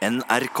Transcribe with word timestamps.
NRK. 0.00 0.60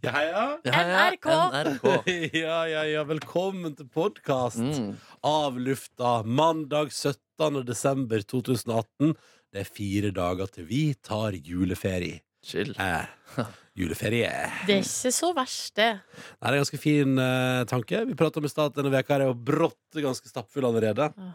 Ja, 0.00 0.10
heia. 0.14 0.42
NRK. 0.62 1.26
NRK. 1.50 1.86
ja, 2.44 2.58
ja, 2.70 2.84
ja. 2.86 3.00
Velkommen 3.08 3.74
til 3.74 3.88
podkast 3.90 4.60
Mm. 4.62 4.92
av 5.26 5.56
lufta 5.58 6.20
mandag 6.22 6.92
17. 6.94 7.64
desember 7.66 8.22
2018. 8.22 9.16
Det 9.50 9.64
er 9.64 9.72
fire 9.74 10.12
dager 10.14 10.46
til 10.54 10.68
vi 10.70 10.82
tar 11.02 11.34
juleferie. 11.34 12.20
Chill. 12.46 12.70
Eh, 12.78 13.42
juleferie. 13.74 14.30
Det 14.68 14.76
er 14.78 14.84
ikke 14.86 15.10
så 15.18 15.32
verst, 15.34 15.74
det. 15.74 15.90
Nei, 15.98 16.46
det 16.46 16.52
er 16.52 16.58
en 16.60 16.62
ganske 16.62 16.78
fin 16.84 17.18
eh, 17.18 17.64
tanke. 17.66 18.04
Vi 18.06 18.14
prata 18.22 18.38
om 18.38 18.46
i 18.46 18.52
stad 18.54 18.70
at 18.70 18.78
denne 18.78 18.94
veka 18.94 19.18
er 19.18 19.26
jo 19.26 19.34
brått 19.34 19.98
ganske 19.98 20.30
stappfull 20.30 20.70
allerede. 20.70 21.10
Ja. 21.10 21.34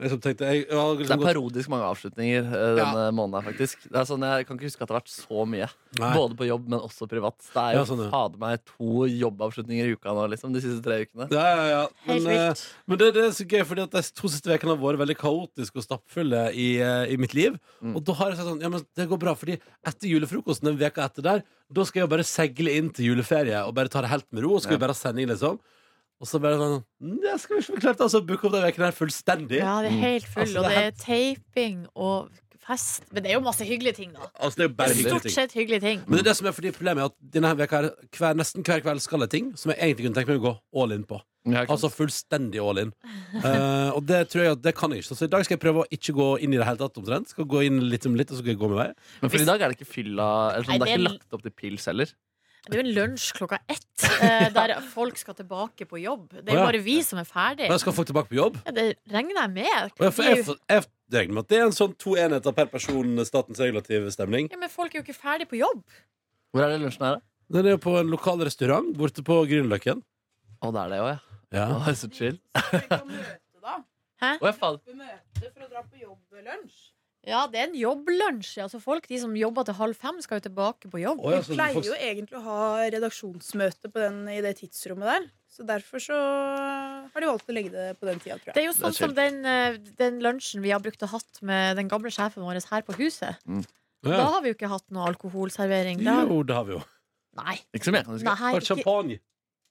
Jeg 0.00 0.08
tenkte, 0.24 0.46
jeg, 0.48 0.62
jeg 0.70 0.72
har 0.78 0.94
Det 0.96 1.02
liksom 1.04 1.20
er 1.20 1.26
parodisk 1.28 1.68
mange 1.68 1.84
avslutninger 1.84 2.46
eh, 2.48 2.70
denne 2.78 3.02
måneden. 3.12 3.44
faktisk 3.44 3.82
Det 3.90 3.98
er 4.00 4.06
sånn, 4.08 4.22
Jeg 4.24 4.46
kan 4.48 4.56
ikke 4.56 4.64
huske 4.70 4.80
at 4.80 4.88
det 4.88 4.94
har 4.94 5.02
vært 5.02 5.12
så 5.12 5.42
mye. 5.52 5.66
Nei. 6.00 6.12
Både 6.16 6.36
på 6.38 6.46
jobb, 6.48 6.64
men 6.72 6.80
også 6.80 7.08
privat. 7.10 7.36
Det 7.44 7.60
er 7.60 7.74
jo 7.76 7.82
Ja, 7.82 7.84
sånn, 7.90 8.00
ja. 8.00 8.08
fader 8.14 8.40
meg 8.40 8.62
to 8.70 9.04
jobbavslutninger 9.12 9.90
i 9.90 9.92
uka 9.92 10.14
nå, 10.16 10.24
liksom. 10.32 10.54
De 10.56 10.62
siste 10.64 10.80
tre 10.86 11.02
ukene. 11.04 11.28
Ja, 11.30 11.44
ja, 11.44 11.66
ja. 11.74 11.82
Men, 12.08 12.30
uh. 12.32 12.64
Men 12.88 13.02
det, 13.02 13.10
det 13.18 13.24
er 13.26 13.34
så 13.36 13.44
gøy, 13.44 13.64
fordi 13.68 13.84
at 13.84 13.92
de 13.98 14.02
to 14.22 14.32
siste 14.32 14.48
ukene 14.56 14.72
har 14.72 14.80
vært 14.80 15.02
veldig 15.04 15.18
kaotiske 15.20 15.76
og 15.76 15.84
stappfulle 15.84 16.46
i, 16.56 16.70
uh, 16.80 17.04
i 17.12 17.20
mitt 17.20 17.36
liv. 17.36 17.60
Mm. 17.84 17.92
Og 18.00 18.06
da 18.08 18.16
har 18.22 18.32
jeg 18.32 18.40
sagt 18.40 18.48
sånn, 18.48 18.64
ja, 18.64 18.72
men 18.72 18.80
det 18.96 19.08
går 19.12 19.20
bra, 19.26 19.36
fordi 19.36 19.58
etter 19.84 20.08
julefrokosten 20.08 20.72
den 20.72 20.80
veka 20.80 21.04
etter 21.04 21.28
der, 21.28 21.44
da 21.72 21.84
skal 21.84 22.06
jeg 22.06 22.12
bare 22.16 22.24
segle 22.24 22.72
inn 22.80 22.88
til 22.96 23.12
juleferie 23.12 23.60
og 23.64 23.76
bare 23.76 23.92
ta 23.92 24.00
det 24.04 24.10
helt 24.12 24.26
med 24.32 24.44
ro. 24.48 24.56
Og 24.56 24.64
skal 24.64 24.72
Ja. 24.74 24.78
vi 24.80 24.84
bare 24.86 24.96
ha 24.96 25.00
sending, 25.04 25.28
liksom. 25.28 25.60
Og 26.22 26.28
så 26.30 26.38
bare 26.42 26.58
sånn 26.60 26.78
ja, 27.26 27.34
skal 27.42 27.58
vi 27.58 27.64
ikke 27.66 27.82
klart 27.82 28.04
altså, 28.04 28.20
å 28.22 28.26
booke 28.26 28.46
opp 28.46 28.54
den 28.54 28.62
veken 28.68 28.86
her 28.86 28.94
fullstendig. 28.94 29.58
Ja, 29.58 29.80
det 29.82 29.90
er 29.90 29.98
helt 30.04 30.28
full, 30.30 30.46
Altså, 30.46 30.62
og 30.62 30.68
det 30.70 30.76
det 30.76 30.84
er 30.86 30.94
taping 31.02 31.80
og 31.98 32.30
fest. 32.62 33.08
Men 33.10 33.24
det 33.24 33.32
er 33.32 33.40
jo 33.40 33.42
masse 33.42 33.66
hyggelige 33.66 33.98
ting, 33.98 34.12
da. 34.14 34.28
Altså, 34.38 34.60
det 34.60 34.64
er 34.64 34.70
jo 34.70 34.76
bare 34.78 34.94
hyggelige 34.94 35.16
Stort 35.16 35.26
ting. 35.26 35.34
sett 35.34 35.56
hyggelige 35.58 35.82
ting. 35.82 36.04
Men 36.06 36.20
det 36.20 36.22
er 36.22 36.30
det 36.30 36.36
som 36.38 36.46
er 36.46 36.54
fordi 36.54 36.72
problemet 36.76 37.02
er 37.02 37.10
at 37.10 37.18
denne 37.34 37.52
veka 37.58 37.80
her, 37.82 37.90
hver, 38.18 38.38
nesten 38.38 38.66
hver 38.66 38.84
kveld 38.84 39.02
skal 39.02 39.24
det 39.26 39.30
ting 39.34 39.52
som 39.58 39.74
jeg 39.74 39.80
egentlig 39.82 40.06
kunne 40.06 40.20
tenke 40.20 40.30
meg 40.30 40.42
å 40.42 40.46
gå 40.46 40.82
all 40.84 40.94
in 40.94 41.04
på. 41.08 41.18
Ja, 41.42 41.64
ikke 41.64 41.72
sant? 41.72 41.72
Altså 41.74 41.90
fullstendig 41.90 42.62
all 42.62 42.84
in. 42.84 42.94
Eh, 43.42 43.88
og 43.96 44.04
det 44.06 44.18
tror 44.30 44.44
jeg 44.44 44.52
at 44.54 44.60
det 44.62 44.74
kan 44.76 44.92
jeg 44.92 45.02
ikke. 45.02 45.16
Så 45.16 45.26
i 45.26 45.30
dag 45.32 45.42
skal 45.42 45.56
jeg 45.56 45.62
prøve 45.62 45.82
å 45.82 45.88
ikke 45.90 46.12
gå 46.14 46.26
inn 46.44 46.52
i 46.52 46.58
det 46.60 46.66
hele 46.68 46.78
tatt 46.78 46.98
omtrent. 47.00 47.30
Skal 47.32 47.48
gå 47.48 47.62
inn 47.66 47.80
litt 47.90 48.04
om 48.06 48.14
litt, 48.14 48.28
og 48.30 48.36
så 48.36 48.42
skal 48.44 48.52
jeg 48.52 48.60
gå 48.60 48.68
med 48.70 48.78
vei. 48.78 48.90
Men 49.24 49.32
for 49.32 49.42
i 49.42 49.48
dag 49.48 49.64
er 49.64 49.72
det 49.72 49.78
ikke 49.80 49.88
fylla 49.88 50.26
eller 50.52 50.68
sånn, 50.68 50.76
Nei, 50.76 50.78
Det 50.78 50.92
er 50.92 50.92
det 50.92 51.00
ikke 51.00 51.14
lagt 51.16 51.38
opp 51.38 51.46
til 51.48 51.54
pils 51.56 51.88
heller. 51.90 52.12
Det 52.62 52.76
er 52.76 52.78
jo 52.78 52.84
en 52.84 52.94
lunsj 52.94 53.32
klokka 53.34 53.58
ett, 53.66 54.04
eh, 54.22 54.44
der 54.54 54.76
folk 54.92 55.16
skal 55.18 55.34
tilbake 55.34 55.86
på 55.90 55.98
jobb. 55.98 56.28
Det 56.36 56.52
er 56.52 56.60
jo 56.60 56.66
bare 56.68 56.82
vi 56.84 57.00
som 57.02 57.18
er 57.18 57.26
ferdig. 57.26 57.66
Da 57.72 57.78
skal 57.82 57.96
folk 57.96 58.06
tilbake 58.06 58.30
på 58.30 58.38
jobb. 58.38 58.60
Ja, 58.68 58.74
det 58.76 58.84
regner 59.10 59.40
jeg 59.40 59.50
med. 59.56 59.66
Jeg, 59.66 59.90
for, 59.98 60.22
er 60.22 60.36
jeg, 60.36 60.46
jeg, 60.46 60.86
jeg 61.10 61.18
regner 61.18 61.34
med 61.34 61.42
at 61.42 61.50
det 61.50 61.58
er 61.58 61.64
en 61.66 61.74
sånn 61.74 61.96
to 61.98 62.14
enheter 62.22 62.54
per 62.54 62.70
person 62.70 63.24
statens 63.26 63.58
regulative 63.64 64.14
stemning. 64.14 64.46
ja, 64.54 64.60
men 64.62 64.70
folk 64.70 64.94
er 64.94 65.00
jo 65.00 65.04
ikke 65.08 65.18
ferdig 65.18 65.48
på 65.50 65.58
jobb. 65.58 65.82
Hvor 66.54 66.62
er 66.62 66.76
det 66.76 66.80
lunsjen 66.84 67.08
her, 67.08 67.18
da? 67.18 67.26
Den 67.52 67.66
er 67.66 67.74
jo 67.74 67.82
på 67.82 67.96
en 67.98 68.14
lokal 68.14 68.40
restaurant 68.46 68.94
borte 68.96 69.26
på 69.26 69.42
Grünerløkken. 69.50 70.04
Å, 70.62 70.70
det 70.70 70.84
er 70.86 70.94
det 70.94 71.02
òg, 71.02 71.10
ja. 71.10 71.38
Ja. 71.52 71.66
Å, 71.82 71.92
så 71.98 72.08
chill. 72.14 72.38
Hæ? 74.22 74.36
Å, 74.38 74.46
ja, 74.46 74.52
faen. 74.54 74.78
møte 74.94 75.48
for 75.50 75.66
å 75.66 75.68
dra 75.68 75.82
på 75.82 75.98
jobblunsj. 75.98 76.91
Ja, 77.22 77.44
det 77.46 77.60
er 77.60 77.68
en 77.68 77.76
jobblunsj. 77.78 78.56
Altså, 78.64 78.80
folk 78.82 79.04
de 79.06 79.18
som 79.22 79.34
jobber 79.38 79.62
til 79.68 79.76
halv 79.78 79.94
fem, 79.94 80.16
skal 80.24 80.40
jo 80.40 80.46
tilbake 80.48 80.88
på 80.90 80.98
jobb. 80.98 81.20
Å, 81.22 81.30
ja, 81.36 81.42
Vi 81.46 81.54
pleier 81.54 81.86
jo 81.86 81.94
egentlig 81.94 82.38
å 82.40 82.42
ha 82.48 82.62
redaksjonsmøte 82.90 83.90
på 83.94 84.02
den, 84.02 84.16
i 84.32 84.40
det 84.42 84.56
tidsrommet 84.58 85.06
der. 85.06 85.28
Så 85.52 85.66
derfor 85.68 86.02
så 86.02 86.16
har 86.18 87.22
de 87.22 87.28
valgt 87.28 87.46
å 87.52 87.54
legge 87.54 87.70
det 87.70 87.86
på 88.00 88.08
den 88.08 88.18
tida, 88.18 88.40
tror 88.40 88.50
jeg. 88.50 88.56
Det 88.56 88.62
er 88.64 88.66
jo 88.66 88.74
sånn 88.74 88.90
er 88.90 88.98
som 88.98 89.14
den, 89.14 89.38
eh, 89.46 89.78
den 90.00 90.18
lunsjen 90.24 90.64
vi 90.64 90.72
har 90.74 90.82
brukt 90.82 91.02
og 91.06 91.12
hatt 91.14 91.42
med 91.46 91.76
den 91.78 91.90
gamle 91.92 92.10
sjefen 92.10 92.42
vår 92.42 92.58
her 92.72 92.82
på 92.88 92.96
huset. 92.98 93.38
Da 94.02 94.10
Ja. 94.10 94.24
har 94.32 94.40
vi 94.42 94.50
jo 94.50 94.54
ikke 94.56 94.72
hatt 94.72 94.90
noe 94.90 95.06
alkoholservering. 95.12 96.02
Da, 96.02 96.24
Jo, 96.26 96.42
det 96.42 96.54
har 96.56 96.64
vi 96.64 96.72
jo. 96.72 96.82
nei. 97.36 97.60
Ikke 97.72 97.84
som 97.84 97.94
jeg 97.94 98.04
kan 98.04 98.14
huske. 98.14 98.24
nei 98.24 98.60
champagne. 98.60 99.20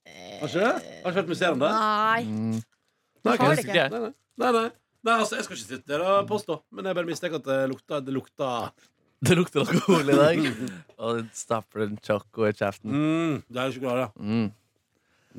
Har 0.08 0.48
ikke 0.48 0.62
det? 0.62 1.04
Har 1.04 1.12
ikke 1.12 1.20
vært 1.22 1.28
museum 1.28 1.60
der? 1.60 1.70
Nei. 1.76 2.24
Mm. 2.24 2.64
Nei, 3.26 3.36
har 3.38 3.56
det 3.56 3.66
ikke. 3.66 3.90
Nei, 3.92 4.00
nei. 4.00 4.14
nei, 4.38 4.52
nei. 4.52 4.70
Nei 5.08 5.18
altså, 5.18 5.38
jeg 5.38 5.46
skal 5.48 5.58
ikke 5.58 5.68
sitte 5.68 5.92
der 5.92 6.04
og 6.06 6.30
påstå, 6.30 6.58
men 6.72 6.88
jeg 6.90 6.98
bare 6.98 7.10
mistenker 7.10 7.42
at 7.42 7.48
det 7.50 7.60
lukta, 7.72 8.02
det 8.06 8.16
lukter 8.16 8.72
Det 9.28 9.36
lukter 9.38 9.62
alkohol 9.62 10.08
i 10.10 10.16
dag. 10.18 10.40
Og 10.98 11.20
du 11.20 11.28
stapper 11.38 11.84
en 11.86 11.98
choco 12.02 12.48
i 12.48 12.54
kjeften. 12.58 12.90
mm, 12.90 13.36
Det 13.54 13.60
er 13.62 13.76
sjokolade. 13.76 14.08
Mm. 14.18 14.48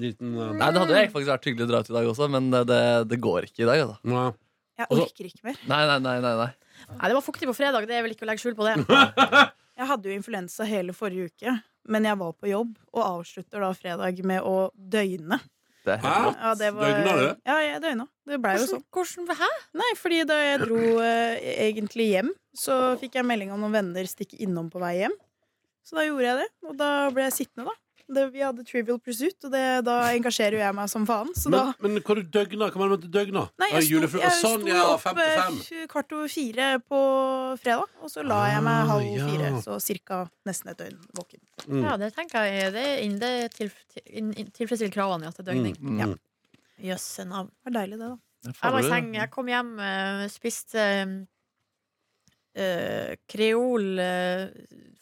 Liten 0.05 0.37
uh, 0.39 0.53
Nei, 0.55 0.69
Det 0.71 0.83
hadde 0.84 1.00
jo 1.00 1.09
faktisk 1.17 1.33
vært 1.33 1.49
hyggelig 1.49 1.67
å 1.67 1.71
dra 1.73 1.81
ut 1.83 1.91
i 1.91 1.97
dag 1.97 2.11
også, 2.12 2.28
men 2.31 2.47
det, 2.55 2.61
det, 2.71 2.78
det 3.11 3.19
går 3.25 3.49
ikke 3.49 3.65
i 3.65 3.67
dag. 3.67 3.83
Altså. 3.83 3.99
nei. 4.12 4.28
Jeg 4.78 4.89
orker 4.97 5.27
ikke 5.28 5.49
mer. 5.49 5.59
Nei, 5.69 5.81
nei, 5.91 5.97
nei, 6.06 6.15
nei, 6.25 6.33
nei. 6.44 6.47
Nei, 6.93 7.09
det 7.11 7.17
var 7.19 7.25
fuktig 7.27 7.49
på 7.50 7.56
fredag. 7.59 7.84
Det 7.91 7.99
er 7.99 8.06
vel 8.06 8.15
ikke 8.15 8.25
å 8.25 8.31
legge 8.31 8.43
skjul 8.44 8.55
på 8.59 8.71
det. 8.71 8.79
Jeg 9.83 9.89
hadde 9.89 10.09
jo 10.11 10.15
influensa 10.15 10.67
hele 10.69 10.94
forrige 10.94 11.31
uke, 11.33 11.53
men 11.89 12.05
jeg 12.05 12.19
var 12.21 12.34
på 12.37 12.50
jobb 12.50 12.75
og 12.93 13.00
avslutter 13.03 13.62
da 13.65 13.71
fredag 13.75 14.19
med 14.29 14.44
å 14.44 14.69
døgne. 14.77 15.39
Det 15.82 15.97
er 15.97 16.03
helt 16.03 16.15
Hæ? 16.15 16.22
rått. 16.26 16.43
Ja, 16.43 16.53
det 16.60 16.70
var, 16.76 16.93
Døgna 16.93 17.12
du? 17.19 17.26
Ja, 17.48 17.56
jeg 17.65 17.82
døgna. 17.82 18.06
Det 18.31 18.38
blei 18.43 18.54
jo 18.54 18.66
sånn. 18.70 18.84
Hvordan, 18.94 19.26
hvordan, 19.26 19.41
hæ? 19.43 19.50
Nei, 19.81 19.91
fordi 19.98 20.20
da 20.31 20.38
jeg 20.38 20.60
dro 20.62 20.81
eh, 21.03 21.50
egentlig 21.66 22.06
hjem, 22.12 22.31
så 22.54 22.78
fikk 23.00 23.19
jeg 23.19 23.26
melding 23.26 23.50
om 23.54 23.65
noen 23.65 23.75
venner 23.81 24.10
stikke 24.10 24.38
innom 24.47 24.70
på 24.70 24.82
vei 24.82 24.94
hjem. 25.00 25.16
Så 25.82 25.98
da 25.98 26.04
gjorde 26.06 26.28
jeg 26.28 26.38
det, 26.44 26.50
og 26.69 26.76
da 26.78 26.91
ble 27.10 27.26
jeg 27.26 27.34
sittende, 27.41 27.72
da. 27.72 27.75
Det, 28.09 28.23
vi 28.35 28.41
hadde 28.43 28.65
Trivial 28.67 28.99
Pursuit, 28.99 29.37
og 29.45 29.53
det, 29.55 29.63
da 29.87 29.97
engasjerer 30.15 30.57
jo 30.59 30.63
jeg 30.63 30.75
meg 30.75 30.89
som 30.91 31.05
faen. 31.07 31.31
Så 31.39 31.51
da 31.53 31.63
Men, 31.81 31.95
men 31.95 32.03
hva 32.03 32.17
du 32.19 32.23
døgna? 32.23 32.69
Hva 32.75 32.89
mente 32.89 33.07
du 33.07 33.13
døgna? 33.15 33.45
Nei, 33.63 33.69
jeg 33.75 33.87
sto, 33.87 34.01
jeg 34.19 34.27
Ah, 34.29 34.35
sånn, 34.41 34.65
sto 34.65 34.73
ja, 34.73 34.83
opp 34.95 35.07
eh, 35.23 35.87
kvart 35.93 36.12
over 36.17 36.29
fire 36.33 36.67
på 36.89 37.01
fredag, 37.62 37.89
og 38.03 38.11
så 38.12 38.25
la 38.27 38.41
jeg 38.53 38.62
meg 38.67 38.79
Ah, 38.83 38.91
halv 38.93 39.07
ja. 39.07 39.29
fire. 39.31 39.53
Så 39.65 39.79
cirka 39.85 40.21
nesten 40.49 40.73
et 40.75 40.79
døgn 40.83 40.99
våken. 41.19 41.41
Mm. 41.69 41.83
Ja, 41.87 41.97
det 42.03 42.12
tenker 42.17 42.45
jeg 42.51 42.73
det, 42.75 42.85
er 42.89 43.03
inn- 43.07 43.19
det 43.23 43.33
tilf, 43.55 43.75
tilfredsstiller 43.95 44.93
kravene 44.95 45.29
ja, 45.29 45.33
til 45.37 45.45
døgning. 45.53 45.77
Mm. 45.81 45.99
Ja. 46.03 46.11
Jøsse 46.93 47.25
navn. 47.29 47.49
Det 47.53 47.71
var 47.71 47.79
deilig, 47.83 47.99
det, 48.01 48.09
da. 48.11 48.19
Er 48.43 48.57
Jeg 48.59 48.73
var 48.75 48.81
i 48.83 48.89
seng. 48.91 49.12
Jeg 49.15 49.31
kom 49.31 49.47
hjem, 49.53 49.69
uh, 49.79 50.25
spiste 50.33 50.87
uh, 52.59 53.15
kreol 53.31 53.99
eh, 54.03 54.49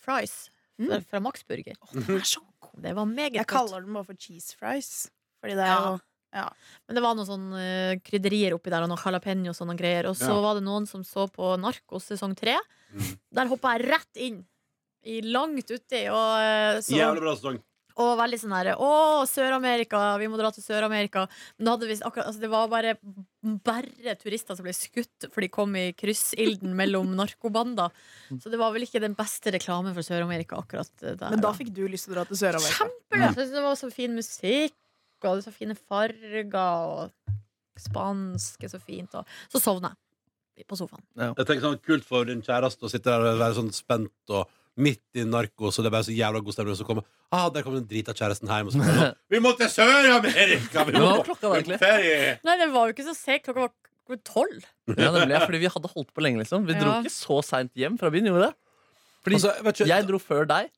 fries 0.05 0.35
fra, 0.47 0.57
Mm. 0.81 1.03
fra 1.11 1.21
Max 1.21 1.43
Burger. 1.45 1.75
Den 1.93 2.17
er 2.17 2.25
så. 2.25 2.41
Det 2.77 2.95
var 2.95 3.05
meget 3.07 3.35
Jeg 3.35 3.47
kaller 3.47 3.81
den 3.85 3.93
bare 3.95 4.05
for 4.05 4.15
cheese 4.15 4.55
fries. 4.59 5.11
Fordi 5.43 5.55
det 5.57 5.65
er 5.65 5.75
Ja. 5.75 5.91
jo 5.91 5.99
Men 6.87 6.95
det 6.95 7.03
var 7.03 7.15
noen 7.17 7.27
sånn 7.27 7.47
eh, 7.59 7.97
krydderier 8.07 8.53
oppi 8.55 8.71
der, 8.71 8.83
og 8.83 8.89
noen 8.89 8.99
jalapeño 9.03 9.49
og 9.51 9.57
sånne 9.57 9.77
greier. 9.77 10.07
Og 10.09 10.15
så 10.17 10.29
Ja. 10.31 10.41
var 10.41 10.55
det 10.55 10.63
noen 10.63 10.87
som 10.87 11.03
så 11.03 11.27
på 11.31 11.59
Narkos 11.59 12.05
sesong 12.07 12.37
tre. 12.37 12.57
Mm. 12.95 13.19
Der 13.35 13.47
hoppa 13.49 13.77
jeg 13.79 13.89
rett 13.91 14.17
inn. 14.17 14.47
I 15.05 15.21
langt 15.23 15.71
uti. 15.71 16.07
Og, 16.09 16.39
eh, 16.39 16.79
så, 16.81 16.93
Jævlig 16.95 17.21
bra 17.21 17.35
sesong. 17.35 17.63
Og 17.99 18.13
veldig 18.21 18.39
sånn 18.43 18.55
herre 18.55 18.77
Å, 18.81 18.91
Sør-Amerika! 19.29 20.01
Vi 20.21 20.29
må 20.31 20.39
dra 20.41 20.51
til 20.55 20.65
Sør-Amerika. 20.65 21.25
Men 21.59 21.73
hadde 21.73 21.89
vi 21.91 21.97
akkurat, 21.99 22.29
altså, 22.31 22.43
det 22.43 22.51
var 22.53 22.71
bare 22.73 22.95
bare 23.65 24.15
turister 24.21 24.57
som 24.59 24.67
ble 24.67 24.75
skutt 24.77 25.31
for 25.33 25.41
de 25.41 25.49
kom 25.53 25.73
i 25.81 25.87
kryssilden 25.97 26.75
mellom 26.77 27.15
narkobander. 27.21 27.95
Så 28.37 28.53
det 28.53 28.61
var 28.61 28.75
vel 28.77 28.85
ikke 28.87 29.03
den 29.03 29.17
beste 29.19 29.55
reklamen 29.55 29.97
for 29.97 30.07
Sør-Amerika 30.07 30.61
akkurat 30.61 30.93
der. 31.01 31.27
Men 31.31 31.43
da 31.43 31.55
fikk 31.57 31.73
du 31.77 31.87
lyst 31.89 32.09
til 32.09 32.15
å 32.15 32.21
dra 32.21 32.27
til 32.29 32.41
Sør-Amerika. 32.43 32.85
Kjempeløst! 32.85 33.41
Jeg 33.41 33.55
Det 33.57 33.65
var 33.67 33.81
så 33.81 33.91
fin 33.95 34.15
musikk, 34.17 34.77
og 35.25 35.31
det 35.31 35.35
var 35.41 35.47
så 35.49 35.57
fine 35.57 35.79
farger, 35.81 36.55
og 36.61 37.41
spansk 37.81 38.65
er 38.65 38.73
så 38.73 38.81
fint. 38.83 39.17
Og 39.17 39.27
så 39.53 39.63
sovna 39.63 39.95
jeg 40.61 40.69
på 40.69 40.77
sofaen. 40.79 41.03
Jeg 41.17 41.47
tenker 41.49 41.65
sånn 41.65 41.79
Kult 41.85 42.07
for 42.07 42.29
din 42.29 42.43
kjæreste 42.45 42.85
å 42.87 42.93
sitte 42.93 43.09
der 43.09 43.25
og 43.35 43.41
være 43.41 43.57
sånn 43.57 43.71
spent 43.75 44.35
og 44.37 44.49
midt 44.81 45.21
i 45.21 45.25
narkos, 45.29 45.79
og 45.79 45.85
det 45.85 45.91
er 45.91 45.95
bare 45.97 46.07
så 46.09 46.15
jævla 46.17 46.41
god 46.47 46.57
stemning, 46.57 46.75
og 46.75 46.81
så 46.81 46.87
kommer 46.89 47.05
ah, 47.31 47.47
der 47.55 47.63
kommer 47.67 47.79
den 47.83 47.89
drita 47.91 48.15
kjæresten 48.17 48.49
hjem, 48.51 48.71
og 48.71 48.75
så 48.75 48.81
kommer 48.81 48.99
han, 49.05 49.15
Vi 49.31 49.41
må 49.45 49.53
til 49.59 49.69
Sør-Amerika! 49.75 50.85
Vi 50.89 50.95
hva 50.97 51.03
må 51.05 51.13
var 51.19 51.25
klokka 51.29 51.45
da, 51.45 51.51
på 51.53 51.59
egentlig? 51.61 51.79
ferie! 51.83 52.33
Nei, 52.49 52.57
det 52.63 52.69
var 52.75 52.89
jo 52.91 52.97
ikke 52.97 53.07
så 53.11 53.15
sent. 53.19 53.45
Klokka 53.47 53.69
var 53.69 54.21
tolv. 54.27 54.65
Ja, 54.97 55.13
nemlig, 55.15 55.29
ble, 55.31 55.41
fordi 55.47 55.61
vi 55.63 55.71
hadde 55.71 55.93
holdt 55.95 56.11
på 56.17 56.25
lenge, 56.25 56.41
liksom. 56.43 56.65
Vi 56.67 56.75
dro 56.75 56.91
Ja. 56.97 56.99
ikke 57.05 57.15
så 57.15 57.39
seint 57.47 57.71
hjem 57.79 57.99
fra 58.01 58.11
byen, 58.11 58.27
gjorde 58.27 58.41
vi 58.41 58.47
det? 58.49 58.55
Fordi 59.23 59.37
Altså, 59.39 59.53
jeg 59.55 59.65
vet 59.69 59.81
ikke, 59.81 59.89
jeg 59.93 60.07
dro 60.09 60.19
før 60.19 60.49
deg. 60.51 60.71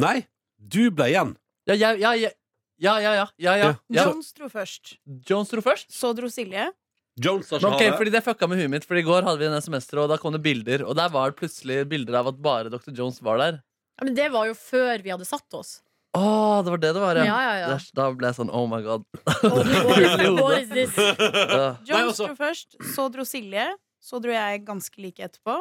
Nei, 0.00 0.16
du 0.58 0.82
ble 0.90 1.06
igjen. 1.12 1.36
Ja, 1.70 1.74
jeg, 1.76 2.00
ja, 2.02 2.10
jeg, 2.18 2.32
ja, 2.80 2.94
ja, 2.98 3.12
ja, 3.14 3.26
ja, 3.38 3.54
ja, 3.60 3.70
ja. 3.92 4.04
Jones 4.08 4.32
dro 4.34 4.48
først. 4.50 4.96
Jones 5.28 5.52
dro 5.52 5.60
først. 5.62 5.92
Så 5.94 6.10
dro 6.16 6.30
Silje. 6.32 6.70
Jones 7.18 7.50
har 7.50 7.58
ikke 7.58 7.68
ok, 7.74 7.80
ha 7.82 7.90
det. 7.90 7.98
fordi 7.98 8.10
Det 8.14 8.22
fucka 8.24 8.46
med 8.48 8.58
huet 8.62 8.70
mitt, 8.70 8.84
For 8.86 8.96
i 8.96 9.02
går 9.02 9.22
hadde 9.26 9.38
vi 9.42 9.46
en 9.50 9.56
SMS-tråd, 9.58 10.04
og 10.06 10.12
da 10.14 10.16
kom 10.22 10.32
det 10.32 10.42
bilder. 10.44 10.84
Og 10.86 10.94
der 10.96 11.08
var 11.12 11.30
det 11.32 11.40
plutselig 11.40 11.82
bilder 11.90 12.20
av 12.20 12.28
at 12.30 12.38
bare 12.40 12.70
Dr. 12.72 12.92
Jones 12.96 13.20
var 13.22 13.38
der. 13.42 13.58
Ja, 13.98 14.04
men 14.06 14.14
det 14.16 14.30
var 14.32 14.46
jo 14.46 14.54
før 14.54 15.02
vi 15.02 15.10
hadde 15.12 15.26
satt 15.28 15.52
oss. 15.58 15.80
Å, 16.16 16.62
det 16.66 16.70
var 16.72 16.80
det 16.82 16.92
det 16.96 17.00
var, 17.02 17.16
Ja, 17.22 17.24
ja. 17.26 17.52
ja, 17.60 17.66
ja. 17.70 17.78
Da 17.94 18.08
ble 18.10 18.30
jeg 18.30 18.34
sånn 18.40 18.48
oh 18.50 18.64
my 18.66 18.80
god. 18.82 19.04
What, 19.44 20.40
what 20.42 20.62
is 20.62 20.70
this? 20.72 20.94
Jones 21.88 22.14
altså- 22.14 22.30
dro 22.30 22.38
først, 22.38 22.78
så 22.94 23.08
dro 23.14 23.26
Silje. 23.28 23.68
Så 24.00 24.16
dro 24.24 24.32
jeg 24.32 24.62
ganske 24.64 24.96
like 25.04 25.20
etterpå. 25.22 25.58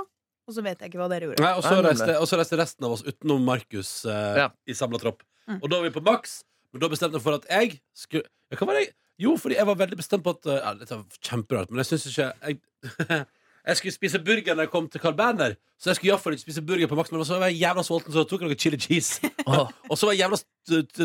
Og 0.50 0.56
så 0.56 0.64
vet 0.66 0.80
jeg 0.82 0.90
ikke 0.90 0.98
hva 1.04 1.10
dere 1.12 1.28
gjorde. 1.28 1.44
Nei, 1.44 1.52
og 1.60 1.62
så 1.62 1.76
reiste, 1.86 2.14
og 2.18 2.26
så 2.26 2.40
reiste 2.40 2.58
resten 2.58 2.86
av 2.88 2.96
oss 2.96 3.04
utenom 3.06 3.44
Markus 3.46 3.92
eh, 4.10 4.40
Ja. 4.40 4.48
i 4.66 4.74
samla 4.74 4.98
tropp. 5.02 5.22
Mm. 5.46 5.60
Og 5.60 5.68
da 5.70 5.76
var 5.78 5.86
vi 5.86 5.92
på 5.94 6.02
maks, 6.08 6.40
men 6.74 6.82
da 6.82 6.90
bestemte 6.90 7.20
jeg 7.20 7.26
for 7.26 7.38
at 7.38 7.46
jeg 7.52 7.76
skulle 7.98 8.26
Hva 8.58 8.66
var 8.66 8.80
det 8.80 8.88
jeg 8.88 8.94
Jo, 9.20 9.36
fordi 9.40 9.58
jeg 9.60 9.68
var 9.68 9.76
veldig 9.82 9.98
bestemt 10.00 10.24
på 10.24 10.32
at 10.38 10.48
eh, 10.48 10.62
ja, 10.64 10.74
Dette 10.80 10.96
var 10.96 11.20
kjemperart, 11.28 11.72
men 11.72 11.82
jeg 11.84 11.90
syns 11.92 12.08
ikke 12.12 12.30
jeg, 12.32 13.26
Jeg 13.70 13.78
skulle 13.78 13.94
spise 13.94 14.20
burger 14.24 14.56
når 14.56 14.66
jeg 14.66 14.72
kom 14.74 14.86
til 14.90 15.02
Carl 15.04 15.16
Berner. 15.18 15.54
Så 15.80 15.92
jeg 15.92 16.00
skulle 16.00 16.14
iallfall 16.14 16.36
ikke 16.36 16.46
spise 16.48 16.62
burger 16.66 16.90
på 16.90 16.96
Max, 16.98 17.12
men 17.12 17.22
så 17.28 17.38
var 17.42 17.52
jeg 17.52 17.60
jævla 17.62 17.84
sulten, 17.86 18.14
så 18.16 18.24
jeg 18.24 18.30
tok 18.32 18.46
noe 18.46 18.56
chili 18.58 18.80
cheese. 18.82 19.30
Og 19.92 19.96
så 20.00 20.08
var 20.08 20.16
jeg 20.16 20.24
jævla 20.24 20.40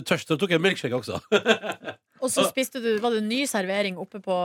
tørst, 0.06 0.28
så 0.28 0.36
jeg 0.36 0.40
tok 0.40 0.54
en 0.54 0.62
milkshake 0.64 0.96
også. 0.96 1.18
Og 2.22 2.30
så 2.32 2.46
spiste 2.48 2.80
du, 2.80 2.88
var 3.02 3.12
det 3.12 3.20
en 3.24 3.28
ny 3.28 3.42
servering 3.50 3.98
oppe 4.00 4.22
på 4.24 4.36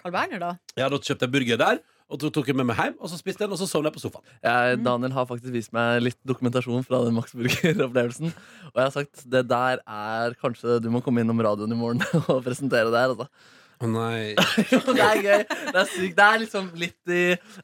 Carl 0.00 0.14
Berner, 0.14 0.40
da? 0.40 0.52
Ja, 0.78 0.88
Da 0.88 0.96
kjøpte 1.02 1.26
jeg 1.26 1.34
burger 1.34 1.60
der, 1.60 1.82
og 2.10 2.24
tok 2.34 2.50
jeg 2.50 2.58
med 2.58 2.66
meg 2.68 2.78
hjem. 2.80 2.96
Og 2.98 3.10
så 3.10 3.18
spiste 3.20 3.44
den, 3.44 3.54
og 3.54 3.60
så 3.60 3.68
sovnet 3.70 3.90
jeg 3.90 3.98
på 3.98 4.02
sofaen. 4.02 4.26
Jeg, 4.42 4.80
Daniel 4.82 5.14
har 5.14 5.28
faktisk 5.28 5.54
vist 5.54 5.72
meg 5.76 6.02
litt 6.02 6.18
dokumentasjon 6.26 6.84
fra 6.86 7.04
den 7.06 7.14
Max 7.16 7.34
Burger-opplevelsen. 7.38 8.34
Og 8.72 8.80
jeg 8.80 8.88
har 8.88 8.94
sagt 8.96 9.24
det 9.30 9.44
der 9.50 9.82
er 9.84 10.36
kanskje 10.42 10.80
du 10.82 10.90
må 10.92 11.02
komme 11.04 11.22
innom 11.22 11.40
radioen 11.44 11.74
i 11.74 11.78
morgen 11.78 12.02
og 12.32 12.42
presentere 12.46 12.90
det 12.90 13.04
her. 13.04 13.14
Altså. 13.14 13.58
Å 13.80 13.88
nei. 13.88 14.34
det 14.96 15.00
er 15.00 15.20
gøy. 15.24 15.42
Det 15.48 15.78
er 15.80 15.86
sykt. 15.88 16.16
Det 16.18 16.24
er 16.26 16.40
liksom 16.42 16.66
litt 16.76 17.12
i 17.16 17.20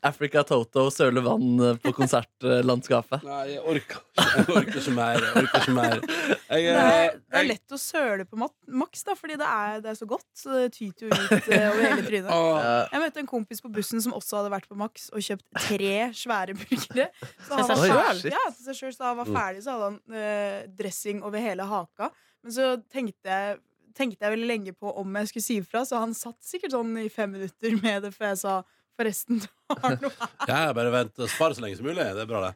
Africa 0.08 0.40
Toto, 0.48 0.86
Sørle 0.94 1.20
Vann 1.24 1.58
eh, 1.60 1.74
på 1.82 1.92
konsertlandskapet. 1.98 3.26
Nei, 3.26 3.42
jeg 3.52 3.60
orker 3.60 3.98
ikke. 3.98 4.24
Jeg 4.24 4.46
orker 4.54 4.78
ikke 4.80 4.94
mer. 4.96 5.18
Jeg 5.20 5.42
orker 5.42 5.60
ikke 5.60 5.74
mer. 5.76 6.00
Jeg, 6.00 6.38
Det 6.48 6.62
eh, 6.72 6.88
er, 7.02 7.18
det 7.20 7.40
er 7.42 7.48
lett 7.50 7.76
å 7.76 7.80
søle 7.80 8.24
på 8.30 8.40
Max, 8.40 8.56
maks, 8.80 9.04
da, 9.10 9.16
fordi 9.18 9.36
det 9.42 9.50
er, 9.58 9.76
det 9.84 9.92
er 9.92 9.98
så 10.00 10.08
godt. 10.14 10.26
Så 10.40 10.54
det 10.56 10.64
tyter 10.78 11.10
jo 11.10 11.12
ut 11.12 11.50
eh, 11.52 11.68
over 11.68 11.84
hele 11.84 12.06
trynet. 12.08 12.32
Eh, 12.32 12.80
Jeg 12.96 13.04
møtte 13.04 13.22
en 13.26 13.30
kompis 13.34 13.60
på 13.66 13.72
bussen 13.76 14.00
som 14.06 14.16
også 14.16 14.40
hadde 14.40 14.54
vært 14.56 14.70
på 14.72 14.80
Max 14.80 15.10
og 15.12 15.20
kjøpt 15.28 15.46
tre 15.68 15.94
svære 16.16 16.56
burgere. 16.56 17.10
Så 17.44 17.60
han 17.60 17.68
var 17.74 17.84
ferdig, 17.84 18.32
ja, 18.32 18.44
til 18.56 18.70
seg 18.70 18.80
selv, 18.80 18.96
så 18.96 19.10
han 19.12 19.20
var 19.20 19.34
ferdig, 19.36 19.64
så 19.68 19.76
hadde 19.76 19.92
han 19.92 20.20
eh, 20.24 20.60
dressing 20.80 21.20
over 21.28 21.44
hele 21.44 21.68
haka. 21.68 22.08
Men 22.46 22.54
så 22.56 22.72
tenkte 22.88 23.26
jeg, 23.36 23.58
tenkte 23.96 24.26
jeg 24.26 24.34
veldig 24.36 24.48
lenge 24.50 24.74
på 24.76 24.92
om 25.00 25.20
jeg 25.20 25.32
skulle 25.32 25.46
si 25.46 25.58
ifra, 25.62 25.84
så 25.88 26.02
han 26.02 26.14
satt 26.16 26.38
sikkert 26.44 26.76
sånn 26.76 26.92
i 27.00 27.08
fem 27.12 27.32
minutter 27.32 27.76
med 27.80 28.06
det 28.06 28.12
før 28.14 28.32
jeg 28.32 28.42
sa 28.44 28.56
forresten, 28.96 29.42
du 29.42 29.48
har 29.74 29.98
noe. 30.00 30.30
Ja, 30.50 30.70
bare 30.76 30.92
vent 30.94 31.20
og 31.20 31.28
spare 31.32 31.56
så 31.56 31.64
lenge 31.64 31.78
som 31.78 31.86
mulig. 31.88 32.00
Det 32.00 32.24
er 32.24 32.30
bra, 32.30 32.46
det. 32.48 32.54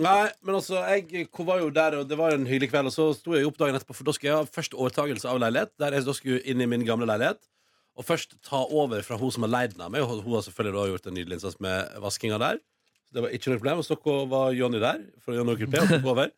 Nei, 0.00 0.30
men 0.46 0.56
altså, 0.56 0.80
jeg 0.86 1.28
var 1.46 1.62
jo 1.62 1.70
der, 1.74 1.98
og 2.00 2.10
det 2.10 2.18
var 2.18 2.34
en 2.34 2.46
hyggelig 2.48 2.70
kveld. 2.72 2.90
Og 2.90 2.94
så 2.94 3.08
sto 3.18 3.36
jeg 3.36 3.46
opp 3.48 3.58
dagen 3.60 3.78
etterpå, 3.78 3.96
for 3.98 4.08
da 4.08 4.14
skulle 4.16 4.32
jeg 4.32 4.42
ha 4.42 4.50
først 4.58 4.76
overtagelse 4.78 5.30
av 5.30 5.40
leilighet. 5.42 5.74
Der 5.82 5.96
jeg 5.96 6.06
da 6.06 6.16
skulle 6.16 6.42
inn 6.48 6.62
i 6.62 6.68
min 6.70 6.86
gamle 6.88 7.08
leilighet. 7.10 7.42
Og 7.98 8.06
først 8.06 8.36
ta 8.46 8.62
over 8.64 9.02
fra 9.04 9.18
hun 9.20 9.32
som 9.34 9.44
har 9.46 9.52
leid 9.52 9.74
den 9.74 9.84
av 9.84 9.92
meg. 9.92 10.04
Og 10.06 10.22
hun 10.24 10.36
har 10.38 10.46
selvfølgelig 10.46 10.78
da 10.78 10.86
gjort 10.92 11.10
en 11.10 11.18
nydelig 11.18 11.38
innsats 11.38 11.58
med 11.62 11.98
vaskinga 12.02 12.38
der. 12.42 12.62
Så 13.08 13.16
det 13.16 13.26
var 13.26 13.34
ikke 13.34 13.50
noe 13.50 13.62
problem. 13.62 13.82
Og 13.82 13.88
så 13.88 13.98
var 14.30 14.54
Jonny 14.56 14.82
der, 14.82 15.02
fra 15.24 15.36
Jonny 15.36 15.56
og 15.56 15.62
Kupé, 15.64 15.82
og 15.82 15.92
tok 15.94 16.10
over. 16.14 16.32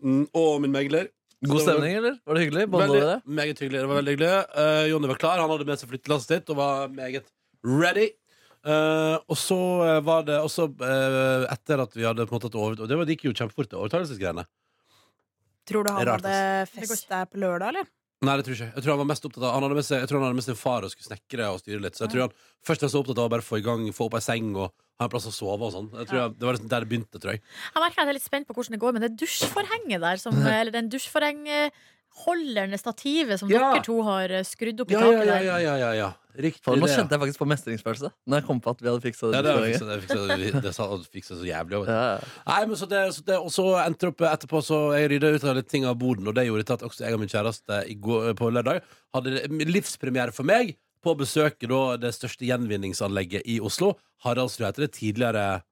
Mm, 0.00 0.26
og 0.34 0.52
min 0.64 0.74
megler. 0.74 1.10
God 1.48 1.62
stemning, 1.64 1.94
eller? 1.96 2.16
Var 2.24 2.36
det 2.36 2.40
hyggelig? 2.44 2.64
Veldig, 2.68 3.00
dere? 3.00 3.20
meget 3.24 3.60
hyggelig. 3.62 3.80
Det 3.80 3.88
var 3.88 3.96
veldig 3.96 4.14
hyggelig. 4.16 4.32
uh, 4.60 4.86
Jonny 4.90 5.08
var 5.08 5.20
klar. 5.20 5.40
Han 5.40 5.52
hadde 5.54 5.66
med 5.68 5.80
seg 5.80 5.88
flyttelasset 5.88 6.34
sitt 6.34 6.50
og 6.52 6.58
var 6.58 6.90
meget 6.92 7.30
ready. 7.64 8.10
Uh, 8.60 9.16
og 9.24 9.38
så 9.40 9.56
eh, 9.86 9.98
var 10.04 10.26
det 10.28 10.34
også 10.36 10.66
uh, 10.68 11.46
etter 11.48 11.80
at 11.80 11.94
vi 11.96 12.04
hadde 12.04 12.26
på 12.28 12.34
en 12.34 12.36
måte 12.36 12.50
tatt 12.50 12.58
over 12.60 12.74
Og 12.76 12.90
det, 12.90 13.14
gikk 13.14 13.30
jo 13.30 13.32
kjempefort, 13.32 13.70
det 13.70 13.78
overtakelsesgreiene. 13.78 14.44
Tror 15.64 15.86
du 15.86 15.90
han 15.94 16.04
Rart, 16.04 16.26
hadde 16.26 16.66
Det 16.74 16.84
går 16.84 16.92
fest 16.92 17.08
der 17.08 17.30
på 17.30 17.40
lørdag, 17.40 17.72
eller? 17.72 17.88
Nei, 18.20 18.34
det 18.36 18.44
tror 18.44 18.52
jeg 18.52 18.60
ikke. 18.68 18.76
Jeg 18.76 18.84
tror 18.84 18.92
han 18.92 19.00
var 19.00 19.08
mest 19.08 19.24
opptatt 19.24 19.44
av 19.48 19.54
Han 19.54 19.64
hadde 19.64 19.76
med 19.78 19.86
seg, 19.86 20.02
Jeg 20.02 20.08
tror 20.10 20.18
han 20.20 20.26
hadde 20.28 20.36
med 20.36 20.44
sin 20.44 20.58
far 20.60 20.84
og 20.84 20.90
skulle 20.92 21.08
snekre 21.08 21.46
og 21.54 21.62
styre 21.62 21.80
litt. 21.80 21.96
Så 21.96 22.04
jeg 22.04 22.12
tror 22.12 22.26
han 22.26 22.34
først 22.68 22.82
var 22.84 22.90
så 22.92 23.00
opptatt 23.00 23.20
av 23.22 23.28
å 23.30 23.32
bare 23.32 23.46
få 23.46 23.60
i 23.60 23.64
gang 23.64 23.86
Få 23.96 24.10
opp 24.10 24.16
ei 24.18 24.24
seng 24.24 24.50
og 24.52 24.66
ha 25.00 25.06
en 25.08 25.12
plass 25.14 25.28
å 25.30 25.32
sove 25.32 25.64
og 25.64 25.72
sånn. 25.72 25.88
Jeg 25.96 26.10
tror 26.10 26.18
jeg, 26.20 26.34
Det 26.36 26.44
var 26.44 26.58
liksom 26.58 26.68
der 26.74 26.84
det 26.84 26.90
begynte, 26.90 27.22
tror 27.22 27.32
jeg. 27.32 27.40
Jeg 27.40 27.80
merker 27.86 27.96
at 27.96 28.04
jeg 28.04 28.12
er 28.12 28.18
litt 28.18 28.26
spent 28.26 28.48
på 28.50 28.56
hvordan 28.58 28.76
det 28.76 28.82
går 28.82 28.92
med 28.98 29.06
det 29.06 29.10
dusjforhenget 29.22 30.04
der. 30.04 30.20
Som, 30.20 30.36
eller 30.60 30.74
den 30.74 30.90
dusjforhengholderen, 30.92 31.72
det 32.70 32.80
stativet, 32.80 33.38
som 33.38 33.48
Ja. 33.50 33.72
dere 33.74 33.82
to 33.84 34.02
har 34.02 34.30
eh, 34.30 34.42
skrudd 34.42 34.80
opp 34.80 34.90
i 34.90 34.94
Ja, 34.94 35.00
ja, 35.00 35.10
taket 35.12 35.26
ja, 35.26 35.38
ja, 35.40 35.58
ja, 35.58 35.76
ja, 35.76 35.92
ja. 35.94 36.12
Riktig 36.36 36.62
For 36.62 36.76
nå 36.76 36.86
det. 36.86 36.94
kjente 36.96 37.10
jeg 37.10 37.20
faktisk 37.20 37.38
på 37.42 37.46
mestringsfølelse. 37.50 38.10
Når 38.28 38.36
jeg 38.40 38.44
kom 38.46 38.60
på 38.60 38.70
at 38.70 38.78
vi 38.80 38.86
hadde 38.88 39.02
fiksa 39.02 39.30
det. 39.30 39.34
Ja, 39.34 39.42
det 39.42 39.54
fiksa, 39.74 39.86
det 39.86 40.02
fiksa, 40.04 40.60
det 40.62 40.74
sa- 40.74 40.98
fiksa 41.12 41.34
så 41.40 41.44
jævlig. 41.44 41.86
Ja, 41.88 42.18
ja. 42.18 42.18
Nei, 42.46 42.66
men 42.66 42.76
så 42.76 42.86
det, 42.88 43.00
så 43.14 43.24
det, 43.24 43.36
Og 43.40 43.50
så 43.50 43.64
endte 43.84 43.98
det 44.06 44.08
opp 44.14 44.20
etterpå 44.30 44.62
Så 44.62 44.78
jeg 44.96 45.10
rydda 45.10 45.34
ut 45.34 45.44
av 45.44 45.56
litt 45.56 45.68
ting 45.68 45.84
av 45.84 45.98
boden, 45.98 46.28
og 46.28 46.34
det 46.34 46.46
gjorde 46.46 46.64
til 46.66 46.74
at 46.74 46.82
også 46.86 47.00
jeg 47.04 47.12
og 47.14 47.20
min 47.20 47.28
kjæreste 47.28 47.80
i 47.90 47.94
går, 47.94 48.34
på 48.38 48.50
lørdag 48.52 48.80
hadde 49.12 49.48
livspremiere 49.66 50.32
for 50.32 50.44
meg 50.44 50.76
på 51.02 51.14
å 51.14 51.18
besøke 51.18 51.66
da 51.66 51.96
det 51.96 52.12
største 52.14 52.44
gjenvinningsanlegget 52.46 53.42
i 53.48 53.58
Oslo. 53.60 53.94
Haraldsrud 54.24 54.66
heter 54.68 54.84
det 54.86 54.92
tidligere 54.92 55.62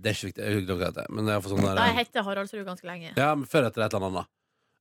Det 0.00 0.10
er 0.10 0.14
ikke 0.14 0.28
viktig, 0.30 0.44
jeg 0.44 0.54
husker 0.54 0.62
ikke 0.62 0.76
hva 0.76 0.78
det 0.78 0.90
heter. 0.94 1.06
Men 1.12 1.26
jeg 1.26 1.36
er 1.36 1.48
sånn 1.50 1.64
der, 1.66 1.80
jeg 1.90 1.96
heter 1.98 2.22
Haraldsrud 2.24 2.64
ganske 2.64 2.86
lenge. 2.86 3.10
ja, 3.16 3.34
men 3.34 3.44
før 3.44 3.64
heter 3.66 3.80
det 3.82 3.86
et 3.90 3.94
eller 3.98 4.06
annet. 4.06 4.26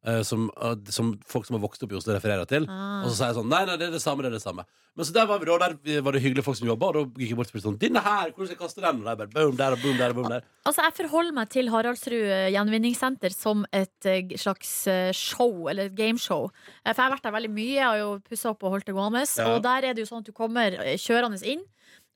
Eh, 0.08 0.22
Som, 0.24 0.50
eh, 0.62 0.76
som 0.90 1.20
folk 1.28 1.46
som 1.46 1.58
har 1.58 1.62
vokst 1.68 1.82
opp 1.84 1.92
i 1.92 1.96
Oslo, 1.98 2.14
refererer 2.16 2.48
til. 2.48 2.64
Ah. 2.72 3.02
Og 3.04 3.10
så 3.12 3.18
sier 3.18 3.34
jeg 3.34 3.36
sånn 3.36 3.50
Nei, 3.52 3.66
nei, 3.68 3.76
det 3.76 3.90
er 3.90 3.92
det 3.92 4.00
samme. 4.00 4.24
det 4.24 4.30
er 4.32 4.38
det 4.38 4.42
samme 4.46 4.64
Men 4.96 5.06
så 5.06 5.12
der 5.12 5.26
var 5.28 5.40
vi 5.40 5.46
da, 5.50 5.58
der 5.60 6.02
var 6.06 6.16
det 6.16 6.22
hyggelige 6.24 6.44
folk 6.46 6.56
som 6.56 6.68
jobba, 6.70 6.88
og 6.88 6.94
da 6.96 7.02
gikk 7.20 7.34
jeg 7.34 7.36
bort 7.40 7.50
og 7.50 7.52
spurte 7.52 7.66
sånn 7.68 7.80
Denne 7.82 8.00
her, 8.06 8.32
hvordan 8.32 8.48
skal 8.48 8.56
jeg 8.56 8.62
kaste 8.62 8.82
den? 8.86 9.02
Og 9.02 9.10
der 9.10 9.18
bare 9.20 9.34
boom 9.34 9.58
der 9.60 9.76
og 9.76 9.82
boom 9.84 9.98
der 10.00 10.10
og 10.14 10.16
boom 10.22 10.30
der. 10.32 10.46
Altså, 10.66 10.86
jeg 10.88 10.96
forholder 11.02 11.36
meg 11.36 11.50
til 11.52 11.70
Haraldsrud 11.74 12.16
eh, 12.32 12.48
gjenvinningssenter 12.56 13.36
som 13.36 13.66
et 13.76 14.08
eh, 14.08 14.32
slags 14.40 14.72
eh, 14.88 15.12
show, 15.12 15.68
eller 15.68 15.90
et 15.92 15.96
gameshow. 16.00 16.48
Eh, 16.86 16.94
For 16.94 17.02
jeg 17.04 17.10
har 17.10 17.16
vært 17.18 17.28
der 17.28 17.36
veldig 17.36 17.52
mye, 17.60 17.76
jeg 17.76 17.84
har 17.90 18.00
jo 18.00 18.10
pussa 18.24 18.54
opp 18.56 18.64
og 18.64 18.78
holdt 18.78 18.88
det 18.88 18.96
gående. 18.96 19.26
Ja. 19.28 19.50
Og 19.52 19.64
der 19.68 19.84
er 19.92 19.94
det 20.00 20.04
jo 20.08 20.10
sånn 20.14 20.24
at 20.24 20.32
du 20.32 20.36
kommer 20.36 20.80
eh, 20.80 20.96
kjørende 21.00 21.44
inn. 21.44 21.64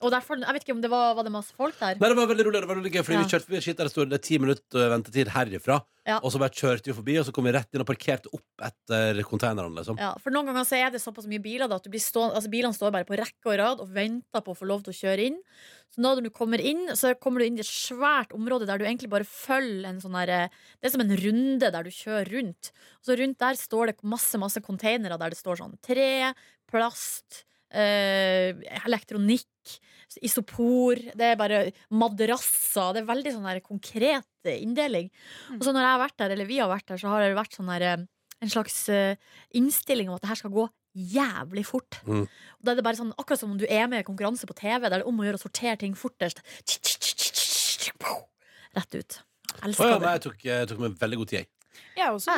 Og 0.03 0.11
derfor, 0.11 0.37
jeg 0.43 0.53
vet 0.57 0.65
ikke 0.67 0.75
om 0.75 0.81
det 0.83 0.89
var, 0.91 1.15
var 1.15 1.23
det 1.23 1.31
masse 1.33 1.55
folk 1.55 1.77
der. 1.79 1.95
Nei, 2.01 2.09
det 2.11 2.17
var 2.19 2.27
veldig 2.29 2.45
rolig, 2.49 2.59
det 2.61 2.67
var 2.69 2.79
veldig 2.81 2.91
gøy 2.93 3.03
Fordi 3.07 3.15
Ja. 3.17 3.23
vi 3.23 3.31
kjørte 3.33 3.47
forbi 3.47 3.61
shit, 3.63 3.77
der 3.79 3.87
det 3.87 3.93
står 3.93 4.09
det 4.11 4.17
er 4.19 4.23
ti 4.27 4.37
minutter 4.43 4.83
eh, 4.83 4.91
ventetid 4.93 5.31
herifra 5.33 5.79
Ja. 6.05 6.17
Og 6.19 6.33
så 6.33 6.39
bare 6.41 6.51
kjørte 6.51 6.89
vi 6.91 6.95
forbi 6.97 7.13
Og 7.21 7.25
så 7.25 7.31
kom 7.31 7.45
vi 7.47 7.53
rett 7.55 7.71
inn 7.73 7.79
og 7.79 7.87
parkerte 7.87 8.27
opp 8.35 8.65
etter 8.67 9.21
konteinerne 9.23 9.71
liksom. 9.77 9.97
Ja, 10.01 10.09
for 10.19 10.35
noen 10.35 10.49
ganger 10.51 10.67
så 10.67 10.75
er 10.75 10.91
det 10.91 10.99
såpass 11.01 11.25
mye 11.31 11.39
biler 11.41 11.69
da, 11.71 11.77
at 11.79 11.83
du 11.87 11.89
blir 11.93 12.03
stå, 12.03 12.25
altså 12.35 12.51
bilene 12.51 12.75
står 12.75 12.91
bare 12.91 13.07
på 13.07 13.15
rekke 13.15 13.47
og 13.47 13.55
rad 13.61 13.79
og 13.79 13.93
venter 13.95 14.43
på 14.43 14.51
å 14.51 14.57
få 14.59 14.67
lov 14.67 14.83
til 14.83 14.91
å 14.91 14.97
kjøre 14.99 15.29
inn. 15.31 15.39
Så 15.93 16.01
når 16.03 16.23
du 16.25 16.29
kommer 16.33 16.59
inn, 16.59 16.89
så 16.99 17.13
kommer 17.15 17.39
du 17.39 17.45
inn 17.47 17.57
i 17.57 17.63
et 17.63 17.69
svært 17.69 18.33
område 18.35 18.67
der 18.67 18.81
du 18.81 18.85
egentlig 18.85 19.09
bare 19.13 19.23
følger 19.27 19.87
en 19.93 20.01
sånn 20.03 20.15
her 20.19 20.27
eh, 20.29 20.47
Det 20.81 20.89
er 20.89 20.95
som 20.97 21.05
en 21.05 21.15
runde 21.23 21.71
der 21.71 21.83
du 21.87 21.91
kjører 21.93 22.31
rundt. 22.35 22.71
Og 22.99 23.07
så 23.07 23.17
rundt 23.19 23.39
der 23.39 23.55
står 23.59 23.91
det 23.93 23.97
masse, 24.03 24.35
masse 24.41 24.59
containere 24.65 25.17
der 25.21 25.29
det 25.31 25.39
står 25.39 25.61
sånn 25.63 25.77
tre, 25.85 26.33
plast, 26.71 27.43
eh, 27.73 28.61
elektronikk, 28.83 29.49
isopor, 30.21 30.99
det 31.17 31.31
er 31.31 31.39
bare 31.39 31.63
madrasser. 31.93 32.93
Det 32.93 33.01
er 33.01 33.09
veldig 33.09 33.33
sånn 33.33 33.49
her 33.49 33.61
konkret 33.65 34.49
eh, 34.49 34.61
inndeling. 34.61 35.09
Og 35.57 35.65
så 35.65 35.73
når 35.73 35.85
jeg 35.85 35.91
har 35.95 36.03
vært 36.03 36.19
der, 36.21 36.35
eller 36.35 36.49
vi 36.49 36.61
har 36.61 36.71
vært 36.71 36.91
der, 36.91 37.01
så 37.01 37.13
har 37.13 37.25
det 37.25 37.33
vært 37.37 37.57
sånn 37.57 37.71
her 37.73 37.87
eh, 37.87 38.05
en 38.43 38.51
slags 38.51 38.77
eh, 38.93 39.19
innstilling 39.57 40.11
om 40.11 40.17
at 40.17 40.25
det 40.25 40.31
her 40.33 40.41
skal 40.43 40.53
gå 40.53 40.67
jævlig 40.93 41.65
fort. 41.65 41.97
Mm. 42.05 42.25
Og 42.27 42.65
da 42.65 42.73
er 42.73 42.79
det 42.79 42.85
bare 42.85 42.99
sånn, 42.99 43.13
akkurat 43.17 43.41
som 43.41 43.53
om 43.55 43.59
du 43.59 43.65
er 43.65 43.87
med 43.89 44.03
i 44.03 44.07
konkurranse 44.07 44.49
på 44.49 44.57
TV, 44.57 44.83
der 44.83 44.99
det 44.99 45.01
er 45.01 45.09
om 45.09 45.21
å 45.21 45.25
gjøre 45.25 45.39
å 45.39 45.45
sortere 45.45 45.79
ting 45.81 45.97
fortest. 45.97 46.43
Rett 48.73 48.97
ut. 48.97 49.19
Elsker 49.63 49.85
oh, 49.85 49.91
ja, 49.95 49.97
det. 50.01 50.13
jeg 50.17 50.23
tok, 50.27 50.45
jeg 50.45 50.69
tok 50.69 50.81
meg 50.83 51.01
veldig 51.01 51.19
god 51.21 51.31
tid 51.31 51.39
jeg. 51.41 51.49
Jeg 51.97 52.05
har 52.05 52.13
også 52.13 52.31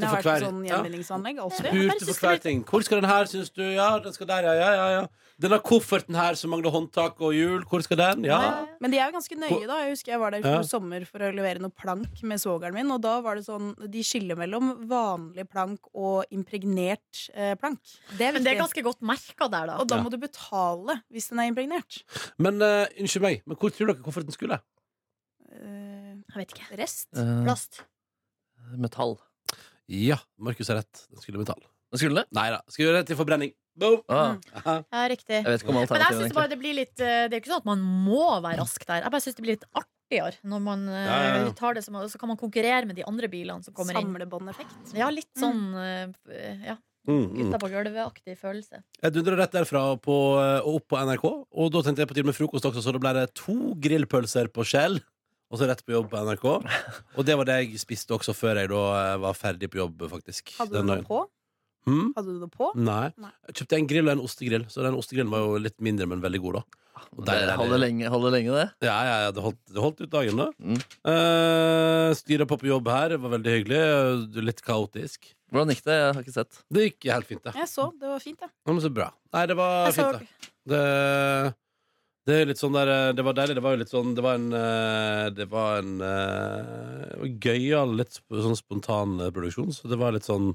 for 0.00 0.06
har 0.06 0.16
vært 0.16 0.24
hver- 0.24 0.44
sånn 0.46 0.64
ja. 0.66 0.76
gjenvinningsanlegg. 0.76 1.38
Alltid. 1.38 1.66
Spurte 1.66 2.06
for 2.08 2.26
hver 2.26 2.34
er 2.34 2.38
ting 2.38 2.64
Hvor 2.64 2.82
skal 2.84 3.00
den 3.00 3.10
her, 3.10 3.24
synes 3.26 3.50
du? 3.52 3.62
Ja, 3.62 3.98
den 3.98 4.12
skal 4.12 4.26
der, 4.26 4.42
ja, 4.42 4.54
ja, 4.54 4.72
ja, 4.74 4.88
ja 5.00 5.06
Denne 5.40 5.58
kofferten 5.58 6.14
her 6.14 6.34
som 6.38 6.50
mangler 6.54 6.70
håndtak 6.70 7.18
og 7.20 7.32
hjul 7.34 7.64
Hvor 7.66 7.82
skal 7.82 7.96
den? 7.98 8.24
Ja 8.24 8.66
Men 8.80 8.90
de 8.92 8.98
er 8.98 9.10
jo 9.10 9.16
ganske 9.16 9.34
nøye, 9.36 9.66
da. 9.66 9.80
Jeg 9.82 9.90
husker 9.96 10.12
jeg 10.12 10.20
var 10.20 10.30
der 10.30 10.38
i 10.44 10.52
Ja. 10.54 10.62
sommer 10.62 11.04
for 11.06 11.18
å 11.18 11.32
levere 11.34 11.58
noe 11.60 11.70
plank 11.74 12.22
med 12.22 12.38
svogeren 12.38 12.74
min, 12.74 12.90
og 12.90 13.00
da 13.02 13.20
var 13.20 13.34
det 13.36 13.44
sånn 13.46 13.74
De 13.90 14.02
skiller 14.02 14.36
mellom 14.36 14.86
vanlig 14.88 15.48
plank 15.50 15.80
og 15.94 16.24
impregnert 16.30 17.28
eh, 17.34 17.54
plank. 17.56 17.80
Det 18.16 18.32
Men 18.34 18.44
det 18.44 18.52
er 18.54 18.60
ganske 18.62 18.82
godt 18.82 19.00
merka 19.02 19.48
der, 19.50 19.66
da. 19.66 19.78
Og 19.80 19.88
da 19.88 19.96
Ja. 19.96 20.02
må 20.02 20.10
du 20.10 20.18
betale 20.18 21.02
hvis 21.12 21.28
den 21.30 21.38
er 21.40 21.50
impregnert. 21.50 22.02
Men, 22.38 22.60
uh, 22.62 22.86
unnskyld 23.00 23.22
meg, 23.22 23.42
men 23.46 23.56
hvor 23.56 23.70
tror 23.70 23.86
dere 23.90 24.02
kofferten 24.02 24.32
skulle? 24.32 24.60
Uh, 25.50 26.14
Jeg 26.34 26.36
vet 26.36 26.54
ikke. 26.54 26.78
rest? 26.78 27.08
Uh. 27.16 27.42
Plast. 27.44 27.82
Metall. 28.80 29.16
Ja, 29.90 30.16
Markus 30.40 30.68
har 30.72 30.78
rett 30.80 31.02
Den 31.12 31.20
skulle 31.20 31.38
metall 31.42 31.60
Den 31.92 32.00
skulle 32.00 32.22
det? 32.22 32.30
Neida, 32.32 32.62
skulle 32.72 32.94
rett 32.96 33.06
til 33.10 33.18
forbrenning 33.18 33.50
Boom 33.76 34.00
Ah, 34.08 34.36
Ja, 34.64 35.02
riktig. 35.10 35.42
jeg 35.42 35.44
vet 35.44 35.60
ikke 35.64 35.74
om 35.74 35.80
Men 35.82 36.04
jeg 36.06 36.16
synes 36.20 36.32
bare 36.36 36.48
det 36.48 36.58
blir 36.62 36.76
litt 36.78 37.00
eh, 37.04 37.26
Det 37.28 37.34
er 37.34 37.40
jo 37.40 37.42
ikke 37.42 37.52
sånn 37.52 37.64
at 37.64 37.68
man 37.68 37.82
må 37.82 38.22
være 38.40 38.62
rask 38.62 38.86
der. 38.88 39.02
Jeg 39.04 39.12
bare 39.12 39.24
syns 39.26 39.36
det 39.36 39.44
blir 39.44 39.56
litt 39.58 39.66
artigere 39.76 40.38
når 40.46 40.62
man 40.64 40.88
eh, 40.88 41.04
Ja, 41.04 41.18
ja, 41.26 41.36
ja. 41.44 41.52
tar 41.58 41.74
det 41.76 41.84
som 41.84 41.98
Så 42.08 42.20
kan 42.22 42.30
man 42.32 42.40
konkurrere 42.40 42.86
med 42.88 42.96
de 42.96 43.04
andre 43.04 43.28
bilene 43.28 43.62
som 43.66 43.74
kommer 43.76 43.98
inn. 43.98 44.08
Samlebåndeffekt. 44.14 44.94
Ja, 44.96 45.10
litt 45.12 45.30
sånn 45.36 45.62
eh, 45.76 46.66
ja, 46.70 46.78
Mm, 47.04 47.18
mm. 47.28 47.32
gutta 47.36 47.58
på 47.60 47.68
gulvet-aktig 47.68 48.34
følelse. 48.40 48.78
Jeg 49.02 49.12
dundra 49.12 49.34
rett 49.36 49.52
derfra 49.52 49.80
på, 50.00 50.14
og 50.40 50.68
opp 50.78 50.86
på 50.88 50.96
NRK, 51.04 51.24
og 51.52 51.66
da 51.74 51.82
tenkte 51.84 52.00
jeg 52.00 52.08
på 52.08 52.14
tide 52.16 52.24
med 52.30 52.32
frokost 52.38 52.64
også, 52.64 52.80
så 52.80 52.94
da 52.96 53.02
ble 53.02 53.12
det 53.18 53.24
to 53.36 53.74
grillpølser 53.76 54.48
på 54.48 54.64
skjell, 54.64 54.96
og 55.54 55.60
så 55.62 55.68
rett 55.70 55.84
på 55.86 55.94
jobb 55.94 56.10
på 56.10 56.18
NRK. 56.26 56.44
Og 57.14 57.22
det 57.28 57.38
var 57.38 57.46
det 57.48 57.60
jeg 57.62 57.78
spiste 57.84 58.16
også 58.18 58.34
før 58.34 58.58
jeg 58.64 58.72
da 58.74 58.82
eh, 58.98 59.16
var 59.22 59.38
ferdig 59.38 59.70
på 59.70 59.78
jobb, 59.84 60.02
faktisk. 60.10 60.50
Hadde 60.58 60.82
du 60.82 60.88
noe 60.90 61.04
på? 61.06 61.22
Hmm? 61.86 62.14
Hadde 62.16 62.32
du 62.34 62.40
noe 62.42 62.50
på? 62.50 62.70
Nei. 62.80 63.10
Nei. 63.20 63.30
Jeg 63.50 63.60
kjøpte 63.60 63.76
en 63.78 63.88
grill 63.90 64.08
og 64.08 64.16
en 64.16 64.22
ostegrill, 64.24 64.64
så 64.72 64.82
den 64.86 64.96
ostegrillen 64.98 65.30
var 65.30 65.44
jo 65.44 65.58
litt 65.60 65.76
mindre, 65.84 66.08
men 66.10 66.22
veldig 66.24 66.40
god, 66.48 66.58
da. 66.58 66.80
Og 67.14 67.26
Det 67.26 67.34
holder 67.58 67.80
lenge, 67.82 68.08
holde 68.10 68.30
lenge, 68.32 68.54
det. 68.54 68.66
Ja, 68.88 68.94
ja, 69.04 69.16
ja, 69.26 69.32
det 69.36 69.42
holdt, 69.44 69.58
det 69.68 69.82
holdt 69.82 70.00
ut 70.00 70.12
dagen, 70.14 70.38
da. 70.40 70.46
Mm. 70.62 70.78
Eh, 71.12 72.10
Styra 72.16 72.46
på 72.48 72.56
på 72.62 72.70
jobb 72.70 72.88
her, 72.90 73.12
det 73.14 73.18
var 73.22 73.34
veldig 73.36 73.54
hyggelig. 73.58 73.80
eh, 73.84 74.42
Litt 74.48 74.62
kaotisk. 74.64 75.28
Hvordan 75.52 75.70
gikk 75.74 75.84
det? 75.86 75.98
Jeg 76.00 76.14
har 76.16 76.22
ikke 76.24 76.34
sett. 76.38 76.62
Det 76.72 76.86
gikk 76.88 77.08
helt 77.12 77.28
fint, 77.28 77.42
det. 77.44 77.52
Jeg 77.60 77.68
så. 77.70 77.90
Det 78.00 78.08
var 78.10 78.22
fint, 78.24 78.40
det. 78.40 78.48
Ja, 78.66 78.72
men 78.72 78.80
så 78.82 78.90
bra. 78.94 79.10
Nei, 79.36 79.44
det 79.50 79.56
var 79.60 79.74
Jeg 79.90 79.94
så 79.98 80.06
fint, 80.16 80.24
det. 80.24 80.72
det 80.72 81.54
Det 82.24 82.36
er 82.40 82.46
litt 82.48 82.60
sånn 82.60 82.72
der 82.76 82.88
eh, 82.88 83.12
Det 83.16 83.24
var 83.26 83.34
deilig. 83.36 83.54
Det 83.58 83.62
var 83.64 83.74
jo 83.74 83.80
litt 83.82 83.90
sånn 83.92 84.14
Det 84.16 84.22
var 84.24 84.38
en 84.38 84.46
eh, 84.56 85.26
Det 85.36 85.46
var 85.52 85.82
en 85.82 85.98
eh, 86.00 87.26
gøyal, 87.44 87.96
litt 88.00 88.16
sånn 88.28 88.56
spontan 88.56 89.18
eh, 89.20 89.32
produksjon, 89.34 89.74
så 89.76 89.90
det 89.92 89.98
var 90.00 90.16
litt 90.16 90.28
sånn 90.28 90.54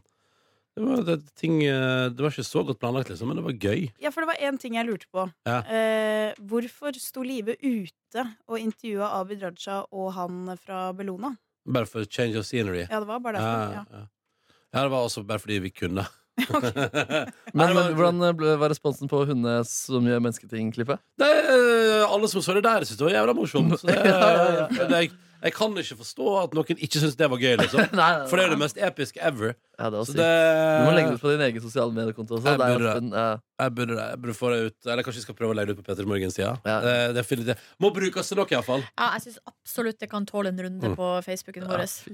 det 0.79 0.85
var, 0.85 1.01
det, 1.03 1.15
ting, 1.35 1.57
eh, 1.67 2.05
det 2.13 2.23
var 2.23 2.31
ikke 2.31 2.45
så 2.47 2.61
godt 2.63 2.77
planlagt, 2.79 3.09
liksom, 3.11 3.27
men 3.27 3.39
det 3.39 3.43
var 3.43 3.55
gøy. 3.57 3.81
Ja, 3.99 4.11
for 4.15 4.23
det 4.23 4.29
var 4.29 4.43
én 4.47 4.55
ting 4.61 4.77
jeg 4.77 4.87
lurte 4.87 5.09
på. 5.11 5.25
Ja. 5.49 5.57
Eh, 5.67 6.37
hvorfor 6.47 6.95
sto 7.01 7.23
Live 7.25 7.57
ute 7.59 8.23
og 8.47 8.61
intervjua 8.61 9.09
Abid 9.17 9.43
Raja 9.43 9.81
og 9.91 10.13
han 10.15 10.53
fra 10.61 10.85
Bellona? 10.95 11.33
Bare 11.67 11.89
for 11.89 12.07
change 12.07 12.39
of 12.39 12.47
scenery. 12.47 12.85
Ja, 12.85 13.01
det 13.01 13.09
var 13.09 13.19
bare 13.25 13.41
derfor. 13.41 13.75
ja, 13.75 13.81
Ja. 13.81 13.83
ja. 13.97 14.55
ja, 14.55 14.85
det 14.85 14.93
var 14.93 15.09
også 15.09 15.25
bare 15.27 15.43
fordi 15.43 15.59
vi 15.67 15.73
kunne. 15.75 16.05
Men, 17.53 17.61
Nei, 17.61 17.67
det 17.69 17.77
men 17.79 17.95
hvordan 17.97 18.21
eh, 18.29 18.35
ble- 18.37 18.57
var 18.61 18.69
responsen 18.73 19.09
på 19.11 19.23
hunde 19.29 19.55
som 19.69 20.05
gjør 20.09 20.21
mennesketing-klippet? 20.27 21.01
Er, 21.23 22.05
alle 22.09 22.29
som 22.31 22.41
så 22.45 22.53
det 22.57 22.65
der, 22.67 22.85
syntes 22.85 22.99
det 23.01 23.07
var 23.09 23.17
jævla 23.17 23.33
morsomt. 23.37 23.79
Så 23.81 23.87
det, 23.89 23.97
Ja, 24.05 24.19
ja, 24.19 24.67
ja. 24.69 24.87
jeg, 24.99 25.11
jeg 25.39 25.53
kan 25.55 25.71
ikke 25.79 25.95
forstå 26.01 26.31
at 26.41 26.55
noen 26.57 26.81
ikke 26.83 26.99
syns 26.99 27.13
det 27.15 27.27
var 27.31 27.39
gøy, 27.39 27.53
liksom. 27.61 27.79
For 28.27 28.35
det 28.35 28.43
er 28.45 28.51
det 28.53 28.57
mest 28.59 28.79
episke 28.89 29.21
ever. 29.23 29.53
Ja, 29.79 29.87
det 29.87 30.01
var 30.01 30.07
sykt. 30.09 30.17
det, 30.19 30.25
Du 30.27 30.83
må 30.89 30.95
legge 30.97 31.11
det 31.13 31.15
ut 31.19 31.23
på 31.23 31.31
din 31.31 31.43
egen 31.45 31.63
sosiale 31.63 31.95
mediekonto. 31.95 32.39
Jeg 32.43 32.59
burde 32.59 32.91
ja. 33.15 33.27
jeg 33.63 33.75
burde, 33.77 33.95
det. 33.95 34.07
jeg 34.11 34.19
burde 34.25 34.35
få 34.35 34.49
det 34.51 34.57
ut 34.67 34.89
Eller 34.91 35.05
kanskje 35.07 35.21
jeg 35.21 35.25
skal 35.29 35.37
prøve 35.39 35.53
å 35.55 35.55
legge 35.55 35.71
det 35.71 35.77
ut 35.77 35.79
på 35.79 35.87
Peter 35.87 36.09
Morgens-sida. 36.11 36.51
Ja. 36.67 36.75
Det, 36.83 37.23
det, 37.23 37.39
det 37.53 37.55
må 37.79 37.93
brukes 37.95 38.27
til 38.33 38.41
noe, 38.41 38.51
iallfall. 38.51 38.83
Ja, 38.99 39.07
jeg 39.15 39.29
syns 39.29 39.39
absolutt 39.47 40.03
det 40.03 40.11
kan 40.11 40.27
tåle 40.27 40.51
en 40.51 40.59
runde 40.67 40.91
Mm. 40.91 40.95
på 40.99 41.07
Facebooken 41.23 41.65
vår. 41.71 41.85
Fy. 41.87 42.13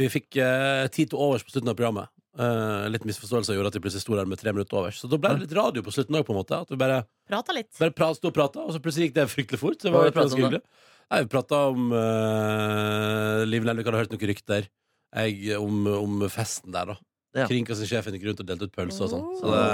Vi 0.00 0.06
fikk 0.12 0.36
eh, 0.44 0.84
tid 0.92 1.10
til 1.14 1.18
overs 1.24 1.44
på 1.48 1.52
slutten 1.56 1.72
av 1.72 1.76
programmet. 1.80 2.12
Eh, 2.38 2.84
litt 2.92 3.06
misforståelse 3.08 3.56
gjorde 3.56 3.72
at 3.72 3.76
vi 3.78 3.82
plutselig 3.82 4.04
sto 4.04 4.14
der 4.14 4.28
med 4.30 4.38
tre 4.38 4.52
minutter 4.54 4.78
over. 4.78 4.94
Så 4.94 5.10
da 5.10 5.18
ble 5.18 5.32
det 5.34 5.48
litt 5.48 5.56
radio 5.58 5.82
på 5.82 5.94
slutten 5.94 6.14
òg, 6.14 6.26
på 6.28 6.34
en 6.34 6.38
måte. 6.38 6.60
At 6.62 6.70
vi 6.70 6.78
bare, 6.78 7.00
Prata 7.26 7.56
litt. 7.56 7.72
bare 7.80 7.94
pra, 7.96 8.12
sto 8.14 8.30
og 8.30 8.36
prata, 8.36 8.62
og 8.62 8.76
så 8.76 8.82
plutselig 8.84 9.08
gikk 9.08 9.16
det 9.16 9.26
fryktelig 9.32 9.58
fort. 9.58 9.80
Så 9.80 9.88
det 9.88 9.94
var 9.96 10.06
litt 10.06 10.18
ganske 10.18 10.38
hyggelig. 10.38 10.62
Nei, 11.08 11.22
vi 11.24 11.30
prata 11.32 11.60
om 11.72 11.88
uh, 11.90 13.42
Liv 13.48 13.64
Nelvik 13.64 13.88
hadde 13.88 14.02
hørt 14.04 14.14
noen 14.14 14.30
rykter. 14.30 14.68
Jeg, 15.16 15.56
om, 15.56 15.86
om 15.88 16.26
festen 16.30 16.74
der, 16.74 16.92
da. 16.92 16.98
Ja. 17.36 17.46
Kringkastingssjefen 17.48 18.14
gikk 18.16 18.26
rundt 18.28 18.42
og 18.44 18.48
delte 18.48 18.68
ut 18.68 18.74
pølser 18.76 19.06
og 19.06 19.12
sånn. 19.12 19.26
Så 19.40 19.52
det, 19.52 19.64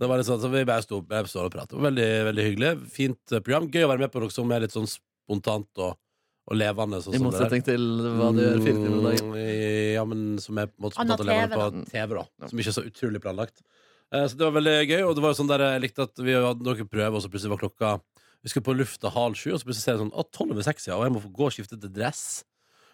det 0.00 0.08
var 0.10 0.20
litt 0.20 0.28
sånn, 0.28 0.40
så 0.42 0.50
vi 0.52 0.64
bare 0.68 0.84
sto 0.84 1.00
bare 1.04 1.28
sto 1.30 1.42
og 1.44 1.52
pratet. 1.52 1.76
Veldig, 1.82 2.08
veldig 2.30 2.46
hyggelig. 2.46 2.74
Fint 2.94 3.34
eh, 3.34 3.42
program. 3.42 3.66
Gøy 3.72 3.86
å 3.86 3.90
være 3.90 4.04
med 4.06 4.12
på 4.14 4.22
noe 4.22 4.34
som 4.34 4.54
er 4.54 4.64
litt 4.64 4.76
sånn 4.76 4.88
spontant 4.88 5.82
og, 5.82 5.98
og 6.48 6.56
levende. 6.56 6.98
Sånn 7.04 7.14
I 7.16 7.20
motsetning 7.22 7.64
til 7.66 7.82
hva 8.18 8.30
du 8.32 8.40
gjør 8.40 8.62
fire 8.64 8.78
timer 8.78 8.96
om 8.98 9.06
dagen. 9.08 9.32
Mm, 9.34 9.92
Ja, 9.98 10.04
men 10.08 10.22
som 10.40 10.58
er 10.62 10.68
på 10.70 10.78
en 10.78 10.84
måte 10.86 10.96
spontant 10.96 11.20
og 11.24 11.28
levende 11.28 11.58
på 11.58 11.90
TV, 11.92 12.14
da. 12.18 12.48
Som 12.48 12.62
ikke 12.62 12.72
er 12.72 12.76
så 12.78 12.84
utrolig 12.88 13.20
planlagt. 13.24 13.60
Eh, 14.12 14.24
Så 14.30 14.38
det 14.38 14.46
var 14.46 14.54
veldig 14.56 14.76
gøy. 14.88 15.02
Og 15.08 15.14
det 15.16 15.24
var 15.24 15.34
jo 15.34 15.38
sånn 15.42 15.50
der 15.52 15.64
jeg 15.66 15.82
likte 15.84 16.06
at 16.08 16.22
vi 16.24 16.32
hadde 16.38 16.64
noen 16.64 16.88
prøver, 16.88 17.14
og 17.18 17.22
så 17.24 17.28
plutselig 17.32 17.52
var 17.56 17.62
klokka 17.64 17.92
Vi 18.44 18.48
skulle 18.52 18.68
på 18.68 18.76
lufta 18.78 19.10
halv 19.10 19.34
sju, 19.34 19.50
og 19.52 19.58
så 19.60 19.66
plutselig 19.66 19.84
ser 19.84 19.96
jeg 19.96 20.02
sånn 20.04 20.14
Å, 20.14 20.24
tolv 20.32 20.52
over 20.54 20.62
seks, 20.62 20.86
ja, 20.86 20.94
og 20.96 21.02
jeg 21.04 21.12
må 21.16 21.20
få 21.24 21.32
gå 21.34 21.48
og 21.48 21.52
skifte 21.56 21.76
til 21.80 21.90
dress. 21.90 22.44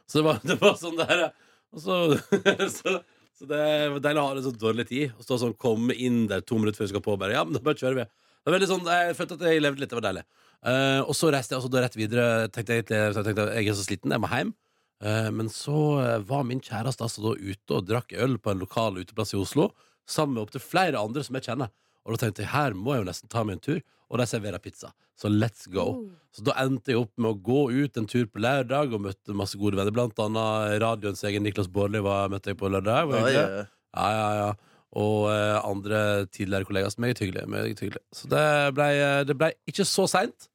Så 0.09 0.19
det 0.21 0.25
var, 0.25 0.41
det 0.43 0.57
var 0.61 0.75
sånn 0.81 0.97
der 0.97 1.27
Og 1.75 1.81
så, 1.85 1.99
så 2.79 3.01
så 3.35 3.49
det 3.51 3.91
var 3.91 3.99
deilig 3.99 4.21
å 4.23 4.27
ha 4.29 4.35
en 4.37 4.45
så 4.47 4.53
dårlig 4.55 4.85
tid. 4.87 5.13
Og 5.19 5.25
stå 5.27 5.37
sånn, 5.43 5.55
komme 5.59 5.91
inn 5.99 6.29
der 6.31 6.41
to 6.47 6.55
minutter 6.55 6.79
før 6.79 6.87
vi 6.87 6.93
skal 6.93 7.03
på. 7.03 7.17
Bare, 7.19 7.35
ja, 7.35 7.43
men 7.43 7.57
da 7.57 7.61
bare 7.67 7.75
kjører 7.81 7.97
vi 7.99 8.05
Det 8.45 8.51
var 8.53 8.59
veldig 8.59 8.69
sånn, 8.69 8.85
Jeg 8.85 9.17
følte 9.17 9.35
at 9.39 9.41
jeg 9.49 9.63
levde 9.63 9.81
litt. 9.81 9.89
Det 9.91 9.97
var 9.97 10.05
deilig. 10.13 10.25
Eh, 10.65 11.01
og 11.01 11.15
så 11.17 11.31
reiste 11.33 11.55
jeg 11.55 11.61
altså 11.63 11.71
da 11.73 11.81
rett 11.81 11.97
videre. 11.97 12.49
Tenkte 12.53 12.75
jeg, 12.77 12.85
egentlig- 12.87 13.15
så 13.17 13.25
tenkte 13.25 13.55
jeg 13.55 13.69
er 13.69 13.73
så 13.75 13.85
sliten, 13.87 14.11
jeg 14.13 14.21
må 14.21 14.29
hjem. 14.29 14.55
Eh, 15.03 15.31
men 15.31 15.49
så 15.49 15.79
eh, 16.05 16.19
var 16.21 16.45
min 16.45 16.61
kjæreste 16.61 17.01
altså 17.05 17.23
da 17.25 17.33
ute 17.41 17.71
og 17.75 17.87
drakk 17.89 18.13
øl 18.17 18.37
på 18.39 18.51
en 18.53 18.61
lokal 18.61 18.95
uteplass 19.01 19.35
i 19.35 19.41
Oslo. 19.41 19.73
Sammen 20.07 20.35
med 20.35 20.43
opptil 20.47 20.61
flere 20.61 21.01
andre 21.01 21.25
som 21.25 21.35
jeg 21.37 21.45
kjenner. 21.49 21.71
Og 22.05 22.13
da 22.13 22.27
tenkte 22.27 22.45
jeg 22.45 22.53
her 22.53 22.73
må 22.77 22.93
jeg 22.95 23.05
jo 23.05 23.11
nesten 23.11 23.29
ta 23.33 23.43
meg 23.45 23.55
en 23.57 23.61
tur. 23.65 23.81
Og 24.11 24.19
de 24.21 24.27
serverer 24.29 24.61
pizza. 24.61 24.93
Så 25.17 25.31
let's 25.33 25.65
go. 25.73 26.11
Så 26.35 26.45
da 26.45 26.53
endte 26.61 26.93
jeg 26.93 27.01
opp 27.01 27.13
med 27.17 27.33
å 27.33 27.41
gå 27.41 27.73
ut 27.85 27.97
en 27.97 28.07
tur 28.07 28.27
på 28.27 28.41
lørdag 28.43 28.93
og 28.93 29.01
møtte 29.01 29.33
masse 29.35 29.57
gode 29.57 29.77
venner. 29.79 29.91
Blant 29.95 30.19
annet 30.21 30.81
radioens 30.83 31.23
egen 31.25 31.43
Niklas 31.43 31.69
Baarli 31.73 32.03
var- 32.03 32.29
møtte 32.29 32.53
jeg 32.53 32.59
på 32.59 32.69
lørdag. 32.69 33.09
Var 33.09 33.23
Oi, 33.23 33.33
oi, 33.33 33.61
oi. 33.61 33.67
Ja, 33.97 34.11
ja, 34.11 34.29
ja. 34.35 34.53
Og 35.01 35.29
eh, 35.33 35.59
andre 35.67 36.27
tidligere 36.31 36.69
kollegaer. 36.69 36.95
Så 36.95 37.03
Meget 37.03 37.19
hyggelig. 37.23 37.49
Meget 37.51 37.81
hyggelig. 37.81 38.03
Så 38.15 38.31
det 38.31 38.75
ble, 38.77 38.89
det 39.27 39.37
ble 39.39 39.53
ikke 39.71 39.87
så 39.89 40.07
seint. 40.11 40.49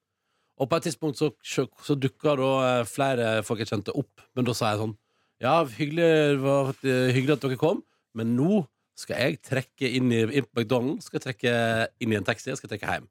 Og 0.59 0.67
på 0.67 0.75
et 0.75 0.89
tidspunkt 0.89 1.19
så, 1.19 1.31
så 1.43 1.95
dukka 1.95 2.35
da 2.39 2.49
eh, 2.63 2.87
flere 2.87 3.29
folk 3.47 3.63
jeg 3.63 3.71
kjente, 3.71 3.95
opp. 3.95 4.25
Men 4.35 4.47
da 4.47 4.55
sa 4.55 4.73
jeg 4.73 4.83
sånn 4.83 4.97
Ja, 5.43 5.61
hyggelig, 5.63 6.41
var 6.43 6.73
eh, 6.83 7.13
hyggelig 7.15 7.37
at 7.37 7.45
dere 7.45 7.59
kom, 7.59 7.79
men 8.17 8.35
nå 8.35 8.65
skal 8.99 9.21
jeg 9.23 9.39
trekke 9.47 9.87
inn 9.95 10.11
i 10.11 10.25
inn 10.25 10.43
på 10.43 10.59
McDonald's 10.59 11.07
skal 11.07 11.21
jeg 11.21 11.27
trekke 11.29 11.53
inn 12.03 12.11
i 12.11 12.19
en 12.19 12.27
taxi. 12.27 12.49
Jeg 12.51 12.59
skal 12.59 12.73
trekke 12.73 12.97
hjem. 12.97 13.07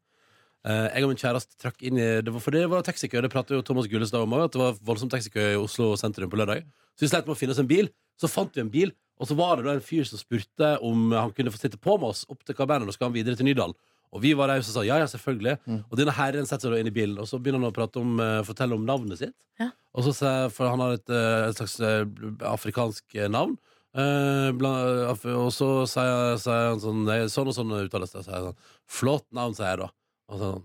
Uh, 0.67 0.91
jeg 0.91 1.07
og 1.07 1.13
min 1.13 1.21
kjæreste 1.21 1.55
trakk 1.63 1.85
inn 1.87 2.01
i 2.03 2.07
det 2.21 2.33
var, 2.35 2.43
For 2.45 2.53
det 2.53 2.65
var 2.69 2.83
taxikø. 2.85 3.23
Det 3.25 3.31
pratet 3.33 3.55
jo 3.57 3.65
Thomas 3.65 3.87
Gullestad 3.89 4.25
om 4.27 4.35
òg, 4.37 4.49
At 4.49 4.57
det 4.57 4.61
var 4.61 4.81
voldsom 4.85 5.09
taxikø 5.09 5.45
i 5.55 5.57
Oslo 5.57 5.95
sentrum 5.97 6.29
på 6.29 6.37
lørdag. 6.37 6.67
Så 6.99 7.07
vi 7.07 7.13
sleit 7.13 7.29
med 7.29 7.37
å 7.37 7.39
finne 7.39 7.55
oss 7.55 7.63
en 7.63 7.71
bil. 7.71 7.89
Så 8.21 8.29
fant 8.29 8.53
vi 8.53 8.61
en 8.61 8.73
bil, 8.73 8.93
og 9.19 9.29
så 9.29 9.35
var 9.39 9.57
det 9.59 9.67
da 9.67 9.75
en 9.77 9.85
fyr 9.85 10.07
som 10.09 10.21
spurte 10.21 10.73
om 10.87 11.11
han 11.13 11.33
kunne 11.37 11.51
få 11.55 11.59
sitte 11.61 11.79
på 11.83 11.97
med 11.99 12.13
oss 12.13 12.25
opp 12.31 12.45
til 12.47 12.55
Cabernet 12.59 12.89
og 12.91 12.95
skal 12.97 13.09
han 13.11 13.17
videre 13.17 13.39
til 13.39 13.49
Nydalen. 13.49 13.75
Og 14.15 14.23
vi 14.25 14.31
var 14.33 14.49
der 14.49 14.63
og 14.63 14.65
sa 14.65 14.81
ja, 14.87 14.97
ja, 15.03 15.07
selvfølgelig. 15.11 15.57
Og 15.91 15.99
denne 16.01 16.15
herren 16.17 16.47
setter 16.49 16.73
seg 16.73 16.81
inn 16.81 16.89
i 16.89 16.95
bilen, 16.97 17.19
og 17.21 17.27
så 17.29 17.37
begynner 17.43 17.61
han 17.61 17.73
å 17.73 17.77
prate 17.77 18.01
om, 18.01 18.15
uh, 18.23 18.39
fortelle 18.47 18.79
om 18.79 18.87
navnet 18.89 19.21
sitt. 19.21 19.35
Ja. 19.61 19.67
Og 19.93 20.07
så, 20.07 20.15
for 20.55 20.71
han 20.71 20.81
har 20.81 20.95
et, 20.97 21.11
uh, 21.13 21.51
et 21.51 21.59
slags 21.59 21.75
uh, 21.83 22.07
afrikansk 22.49 23.19
navn. 23.29 23.59
Bla- 23.99 25.11
af- 25.11 25.25
og 25.33 25.49
så 25.51 25.69
sier, 25.91 26.37
sier 26.39 26.69
han 26.71 26.81
sånn 26.81 27.01
nei, 27.09 27.17
Sånn 27.33 27.49
og 27.51 27.57
sånn 27.57 27.73
uttales 27.81 28.13
det. 28.15 28.23
Så 28.23 28.31
sier 28.31 28.45
sånn, 28.47 28.59
Flott 28.87 29.27
navn, 29.35 29.57
sier 29.59 29.73
jeg 29.73 29.81
da. 29.83 29.89
Og 30.31 30.43
sånn 30.45 30.65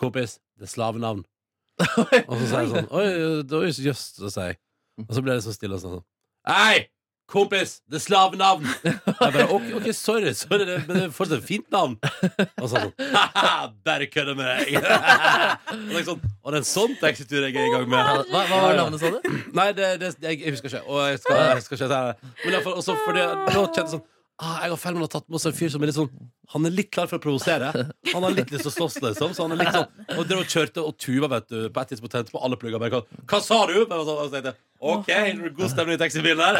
Kompis, 0.00 0.38
det 0.56 0.66
er 0.68 0.72
slavenavn. 0.72 1.22
Og 2.30 2.34
så 2.40 2.46
sier 2.48 2.62
jeg 2.62 2.70
sånn 2.72 2.88
Oi, 2.96 3.70
jøss, 3.84 4.04
så 4.16 4.30
sier 4.32 4.52
jeg. 4.54 4.58
Og 5.04 5.12
så 5.12 5.22
ble 5.26 5.36
det 5.36 5.44
så 5.44 5.52
stille 5.52 5.76
og 5.76 5.82
sånn 5.82 5.98
Hei! 6.48 6.86
Kompis, 7.26 7.80
det 7.90 7.98
er 7.98 8.02
slavenavn! 8.04 8.66
Jeg 8.84 8.98
bare, 9.18 9.46
ok, 9.50 9.64
ok, 9.80 9.86
sorry, 9.94 10.30
sorry 10.38 10.62
det, 10.68 10.76
men 10.86 10.96
det 10.96 11.04
er 11.08 11.14
fortsatt 11.14 11.40
et 11.40 11.48
fint 11.48 11.66
navn. 11.74 11.96
Og 12.62 12.68
så 12.68 12.76
sånn 12.76 12.92
Haha, 13.10 13.72
bare 13.86 14.06
kødder 14.06 14.38
med 14.38 14.46
deg! 14.46 14.76
og, 15.72 15.88
det 15.90 15.98
er 15.98 16.06
sånn, 16.06 16.22
og 16.22 16.54
det 16.54 16.60
er 16.60 16.60
en 16.60 16.68
sånn 16.70 16.94
taxitur 17.00 17.42
jeg 17.42 17.56
er 17.56 17.66
i 17.66 17.72
gang 17.74 17.88
med. 17.90 18.12
Hva, 18.30 18.44
hva 18.46 18.60
var 18.68 18.78
navnet, 18.78 19.02
sa 19.02 19.10
du? 19.10 19.40
Nei, 19.58 19.72
det, 19.74 19.88
det, 20.04 20.12
jeg, 20.22 20.38
jeg 20.44 20.54
husker 20.54 20.70
ikke. 20.70 20.84
Og 20.86 21.02
jeg 21.10 21.22
skal, 21.24 21.42
jeg 21.50 21.66
skal 21.66 21.78
ikke 21.80 21.82
si 21.82 21.94
det. 21.96 22.30
Men 22.44 22.52
i 22.52 22.54
hvert 22.54 22.68
fall, 22.68 22.78
også 22.84 23.00
fordi 23.02 23.26
nå 23.26 23.64
kjente 23.64 23.82
jeg 23.82 23.94
sånn 23.96 24.06
ah, 24.42 24.62
Jeg 24.64 24.74
og 24.74 24.80
Feldman 24.82 25.04
har 25.06 25.12
tatt 25.12 25.26
med 25.28 25.38
oss 25.38 25.46
en 25.48 25.56
fyr 25.56 25.70
som 25.72 25.82
er 25.82 25.90
litt 25.90 25.98
sånn 25.98 26.10
Han 26.52 26.68
er 26.68 26.74
litt 26.74 26.90
klar 26.94 27.08
for 27.10 27.18
å 27.18 27.22
provosere. 27.22 27.70
Han 28.12 28.24
har 28.26 28.34
litt 28.36 28.52
lyst 28.54 28.66
til 28.66 28.72
å 28.72 28.74
slåss, 28.74 28.98
liksom. 29.04 29.34
Så 29.36 29.46
han 29.46 29.56
er 29.56 29.62
litt 29.62 29.76
sånn 29.76 30.16
Og 30.18 30.24
dere 30.30 30.46
kjørte 30.46 30.84
og 30.84 30.96
tuva, 31.02 31.30
vet 31.36 31.48
du, 31.50 31.58
på 31.70 31.82
et 31.84 31.92
tidspunkt 31.94 32.16
tente 32.16 32.34
på 32.34 32.42
alle 32.44 32.58
plugger. 32.60 32.82
Bare, 32.82 33.00
hva, 33.00 33.22
hva 33.32 33.40
sa 33.44 33.62
du? 33.70 33.78
Bare 33.90 34.06
sånn, 34.06 34.18
og 34.20 34.28
så 34.28 34.34
tenkte 34.36 34.56
OK, 34.86 35.08
god 35.56 35.72
stemning 35.72 35.96
i 35.96 36.00
taxibilen 36.02 36.42
her. 36.42 36.58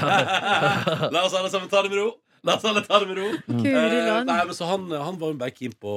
La 1.15 1.27
oss 1.27 1.37
alle 1.37 1.51
sammen 1.53 1.69
ta 1.73 1.83
det 1.85 1.93
med 1.93 2.01
ro. 2.01 2.09
La 2.47 2.55
oss 2.57 2.65
alle 2.65 2.81
ta 2.87 3.01
det 3.03 3.11
med 3.11 3.19
ro. 3.21 3.29
Eh, 3.53 4.09
nei, 4.25 4.39
men 4.49 4.55
så 4.57 4.69
han, 4.71 4.87
han 4.89 5.19
var 5.21 5.35
jo 5.35 5.39
bare 5.43 5.53
keen 5.53 5.75
på, 5.77 5.93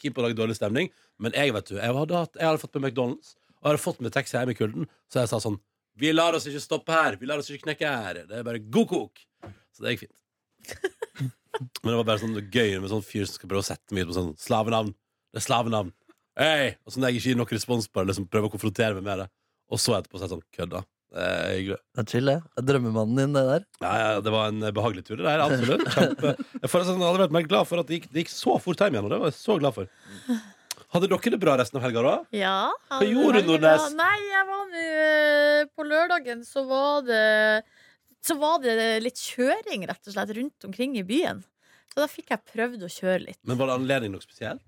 keen 0.00 0.14
på 0.16 0.22
å 0.22 0.26
lage 0.26 0.38
dårlig 0.38 0.56
stemning. 0.56 0.88
Men 1.20 1.36
jeg 1.36 1.52
vet 1.52 1.68
du, 1.68 1.76
jeg 1.76 1.96
hadde, 1.98 2.22
hatt, 2.24 2.38
jeg 2.38 2.48
hadde 2.48 2.62
fått 2.62 2.78
med 2.78 2.88
McDonald's 2.88 3.34
og 3.62 3.68
jeg 3.68 3.76
hadde 3.76 3.82
fått 3.84 4.00
med 4.02 4.14
taxi 4.14 4.34
hjem 4.34 4.50
i 4.50 4.56
kulden. 4.58 4.88
Så 5.12 5.20
jeg 5.22 5.30
sa 5.30 5.38
sånn 5.42 5.60
Vi 6.00 6.10
lar 6.14 6.34
oss 6.34 6.48
ikke 6.50 6.62
stoppe 6.62 6.96
her. 6.96 7.18
Vi 7.20 7.28
lar 7.30 7.38
oss 7.42 7.50
ikke 7.52 7.68
knekke 7.68 7.92
her. 7.94 8.24
Det 8.26 8.40
er 8.40 8.46
bare 8.46 8.62
god 8.64 8.88
kok. 8.90 9.22
Så 9.70 9.84
det 9.84 9.94
gikk 9.94 10.08
fint. 10.08 10.18
Men 11.60 11.90
det 11.90 11.98
var 11.98 12.06
bare 12.08 12.22
sånn 12.22 12.38
gøy 12.40 12.78
med 12.80 12.90
sånn 12.92 13.04
fyr 13.04 13.26
som 13.28 13.36
skal 13.36 13.50
prøve 13.50 13.64
å 13.64 13.68
sette 13.68 13.94
meg 13.94 14.06
ut 14.06 14.12
på 14.12 14.16
sånn 14.16 14.32
slavenavn. 14.40 14.94
Det 15.32 15.40
er 15.42 15.46
slavenavn. 15.46 15.92
Hey! 16.38 16.72
Og 16.86 16.94
så 16.94 17.00
når 17.02 17.10
jeg 17.12 17.20
ikke 17.20 17.28
gir 17.32 17.38
noen 17.40 17.52
respons 17.58 17.88
på 17.90 18.00
det, 18.00 18.12
liksom 18.12 18.28
prøver 18.32 18.48
å 18.48 18.54
konfrontere 18.54 18.96
meg 18.96 19.04
med 19.06 19.22
det. 19.24 19.28
Og 19.72 19.80
så 19.80 19.96
etterpå 19.98 20.18
så 20.18 20.24
er 20.24 20.28
jeg 20.28 20.34
sånn 20.36 20.46
kødda. 20.56 20.82
Det 21.12 21.26
er 21.28 21.50
hyggelig. 21.58 21.76
Det 21.92 22.00
er 22.00 22.08
chill, 22.08 22.30
det. 22.30 22.38
Det 22.48 22.62
er 22.62 22.66
drømmemannen 22.70 23.18
din, 23.20 23.36
det 23.36 23.42
der. 23.50 23.66
Ja, 23.84 23.92
ja, 24.00 24.22
det 24.24 24.32
var 24.32 24.48
en 24.48 24.64
behagelig 24.64 25.04
tur. 25.04 25.18
Det 25.20 25.26
der, 25.28 25.42
absolutt. 25.44 25.84
Kjempe. 25.92 26.32
Jeg 26.62 26.72
føler 26.72 26.88
sånn, 26.88 27.04
hadde 27.04 27.22
vært 27.26 27.36
mer 27.36 27.48
glad 27.50 27.68
for 27.68 27.82
at 27.82 27.90
det 27.90 27.98
gikk, 27.98 28.08
det 28.14 28.24
gikk 28.24 28.32
så 28.32 28.56
fort 28.64 28.80
hjem 28.80 28.96
igjen. 28.96 29.08
Og 29.08 29.12
det 29.12 29.20
var 29.20 29.32
jeg 29.32 29.36
så 29.36 29.58
glad 29.60 29.76
for. 29.76 29.92
Hadde 30.92 31.08
dere 31.08 31.32
det 31.32 31.40
bra 31.40 31.56
resten 31.60 31.78
av 31.80 31.84
helga, 31.86 32.02
da? 32.04 32.14
Ja, 32.36 32.56
Hva 32.92 33.04
gjorde 33.08 33.40
du, 33.44 33.52
Nordnes? 33.52 33.92
Nei, 33.96 34.16
jeg 34.28 34.48
var 34.48 34.66
nå 34.72 34.82
eh, 34.82 35.60
På 35.72 35.86
lørdagen 35.88 36.42
så 36.44 36.64
var 36.68 37.04
det 37.06 37.22
Så 38.22 38.36
var 38.38 38.60
det 38.62 39.02
litt 39.02 39.18
kjøring, 39.18 39.86
rett 39.90 40.06
og 40.06 40.14
slett, 40.14 40.30
rundt 40.36 40.64
omkring 40.68 40.94
i 41.00 41.02
byen. 41.06 41.42
Så 41.92 42.00
da 42.00 42.06
fikk 42.08 42.30
jeg 42.30 42.44
prøvd 42.52 42.84
å 42.86 42.90
kjøre 42.90 43.24
litt. 43.26 43.38
Men 43.44 43.58
var 43.58 43.66
det 43.72 43.74
anledning 43.80 44.12
noe 44.14 44.22
spesielt? 44.24 44.62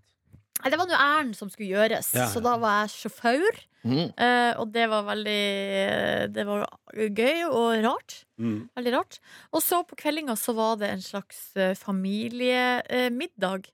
Nei, 0.62 0.70
Det 0.70 0.78
var 0.78 0.86
nå 0.88 0.96
ærend 0.96 1.36
som 1.36 1.48
skulle 1.50 1.70
gjøres, 1.74 2.12
Ja, 2.14 2.24
ja. 2.24 2.26
så 2.32 2.40
da 2.42 2.56
var 2.58 2.82
jeg 2.84 2.92
sjåfør. 3.10 3.62
Mm. 3.84 4.14
eh, 4.16 4.52
og 4.56 4.70
det 4.72 4.86
var 4.88 5.02
veldig 5.04 6.32
Det 6.32 6.44
var 6.48 6.62
gøy 6.96 7.42
og 7.50 7.82
rart. 7.84 8.14
Mm. 8.40 8.70
Veldig 8.76 8.92
rart. 8.94 9.18
Og 9.52 9.60
så 9.62 9.82
på 9.86 9.96
kveldinga 10.00 10.36
så 10.40 10.54
var 10.56 10.76
det 10.80 10.88
en 10.90 11.02
slags 11.04 11.54
eh, 11.56 11.74
familiemiddag. 11.76 13.68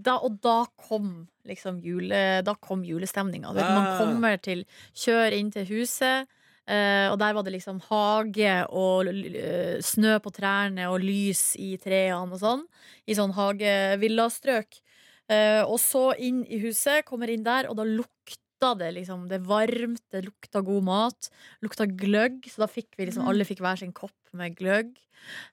Da, 0.00 0.14
og 0.24 0.38
da 0.40 0.62
kom 0.80 1.26
liksom 1.44 1.80
jule, 1.84 2.40
Da 2.42 2.54
kom 2.56 2.82
julestemninga. 2.84 3.52
Vet, 3.52 3.64
Man 3.68 3.86
Ah. 3.86 3.98
kommer 3.98 4.40
til 4.40 4.64
Kjør 4.94 5.32
inn 5.36 5.50
til 5.50 5.66
huset. 5.66 6.26
Eh, 6.70 7.06
og 7.10 7.18
der 7.20 7.34
var 7.36 7.46
det 7.46 7.56
liksom 7.56 7.80
hage 7.88 8.54
og 8.70 9.10
eh, 9.10 9.80
snø 9.82 10.18
på 10.22 10.32
trærne 10.34 10.86
og 10.92 11.02
lys 11.02 11.56
i 11.58 11.74
trærne 11.82 12.38
og 12.38 12.40
sånn. 12.42 12.64
I 13.10 13.18
sånn 13.18 13.34
hagevillastrøk. 13.34 14.80
Uh, 15.30 15.62
og 15.62 15.76
så 15.78 16.08
inn 16.18 16.42
i 16.50 16.58
huset, 16.64 17.04
kommer 17.06 17.30
inn 17.30 17.44
der, 17.46 17.68
og 17.70 17.76
da 17.78 17.84
lukta 17.86 18.72
det 18.76 18.90
liksom 18.92 19.22
Det 19.30 19.38
varmt, 19.48 20.02
det 20.12 20.24
lukta 20.26 20.60
god 20.66 20.84
mat, 20.84 21.28
lukta 21.64 21.86
gløgg. 21.86 22.42
Så 22.50 22.64
da 22.64 22.68
fikk 22.68 22.98
vi 22.98 23.06
liksom 23.08 23.28
alle 23.30 23.46
fikk 23.48 23.62
hver 23.64 23.78
sin 23.80 23.94
kopp 23.96 24.34
med 24.36 24.58
gløgg. 24.58 24.90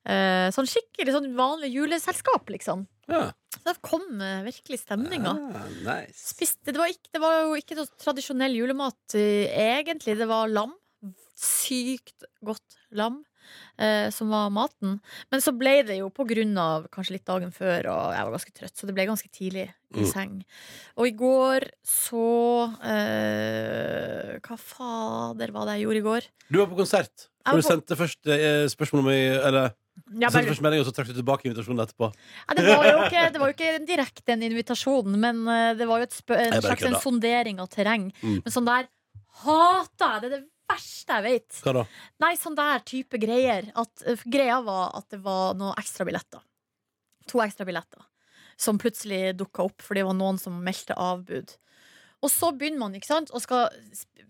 Uh, 0.07 0.49
sånn 0.55 0.67
skikkelig 0.67 1.13
sånn 1.13 1.29
vanlig 1.37 1.71
juleselskap, 1.75 2.49
liksom. 2.51 2.87
Ja. 3.07 3.29
Så 3.53 3.61
da 3.67 3.75
kom 3.85 4.03
uh, 4.19 4.41
virkelig 4.47 4.81
stemninga. 4.81 5.35
Ah, 5.37 5.69
nice. 5.85 6.33
Spiste, 6.33 6.71
det, 6.71 6.79
var 6.81 6.91
ikke, 6.91 7.13
det 7.13 7.23
var 7.23 7.39
jo 7.45 7.55
ikke 7.61 7.77
noe 7.77 8.01
tradisjonell 8.01 8.57
julemat 8.57 9.15
egentlig. 9.21 10.17
Det 10.19 10.27
var 10.27 10.49
lam. 10.51 10.73
Sykt 11.37 12.25
godt 12.45 12.77
lam. 12.97 13.21
Eh, 13.79 14.09
som 14.11 14.27
var 14.33 14.49
maten. 14.51 14.97
Men 15.31 15.39
så 15.43 15.53
ble 15.55 15.77
det 15.87 15.99
jo 16.01 16.09
på 16.11 16.25
grunn 16.27 16.51
av 16.59 16.89
kanskje 16.91 17.13
litt 17.15 17.27
dagen 17.29 17.53
før, 17.55 17.87
og 17.93 18.09
jeg 18.11 18.25
var 18.27 18.33
ganske 18.33 18.53
trøtt, 18.57 18.73
så 18.75 18.89
det 18.89 18.95
ble 18.97 19.05
ganske 19.07 19.29
tidlig 19.31 19.67
i 19.95 20.01
Mm. 20.03 20.07
seng. 20.11 20.33
Og 20.97 21.07
i 21.07 21.13
går 21.15 21.63
så 21.87 22.23
eh, 22.83 24.37
Hva 24.43 24.57
fader 24.59 25.53
var 25.55 25.69
det 25.69 25.77
jeg 25.77 25.85
gjorde 25.85 26.01
i 26.01 26.07
går? 26.09 26.27
Du 26.51 26.59
var 26.59 26.67
på 26.67 26.79
konsert. 26.81 27.27
For 27.47 27.61
du 27.61 27.63
sendte 27.63 27.95
først 27.95 28.27
eh, 28.27 28.65
spørsmål 28.67 29.05
om 29.05 29.09
Eller 29.13 29.69
ja, 30.19 30.27
bare, 30.29 30.43
først 30.51 30.61
melding, 30.65 30.83
og 30.83 30.89
så 30.89 30.93
trakk 30.97 31.07
du 31.07 31.15
tilbake 31.15 31.47
invitasjonen 31.47 31.85
etterpå. 31.85 32.11
ja, 32.11 32.57
det, 32.57 32.67
var 32.67 32.85
jo 32.91 32.99
ikke, 33.07 33.23
det 33.31 33.39
var 33.41 33.47
jo 33.53 33.55
ikke 33.55 33.71
direkte 33.87 34.35
en 34.35 34.43
invitasjon, 34.49 35.15
men 35.23 35.41
eh, 35.47 35.71
det 35.79 35.87
var 35.87 36.03
jo 36.03 36.09
en 36.35 36.61
slags 36.67 36.83
en 36.91 36.99
sondering 37.01 37.63
av 37.63 37.71
terreng. 37.71 38.11
Mm. 38.21 38.41
Men 38.43 38.53
sånn 38.53 38.67
der 38.67 38.91
hater 39.45 40.17
jeg! 40.17 40.21
Det 40.21 40.27
er 40.27 40.35
det 40.35 40.43
verste 40.67 41.17
jeg 41.17 41.25
vet. 41.25 41.61
Hva 41.63 41.73
da? 41.79 41.85
Nei, 42.23 42.33
sånn 42.39 42.57
der 42.57 42.83
type 42.87 43.19
greier. 43.21 43.69
At, 43.77 43.93
uh, 44.07 44.25
greia 44.27 44.59
var 44.65 44.95
at 44.99 45.09
det 45.13 45.21
var 45.25 45.57
noen 45.59 45.77
ekstra 45.79 46.07
billetter. 46.07 46.43
To 47.31 47.41
ekstra 47.43 47.67
billetter. 47.67 48.03
Som 48.57 48.79
plutselig 48.81 49.35
dukka 49.37 49.67
opp 49.67 49.85
for 49.85 49.97
det 49.97 50.05
var 50.07 50.17
noen 50.17 50.39
som 50.41 50.55
meldte 50.63 50.97
avbud. 50.97 51.53
Og 52.25 52.33
så 52.33 52.49
begynner 52.55 52.81
man, 52.81 52.95
ikke 52.97 53.11
sant 53.11 53.29
skal, 53.43 53.69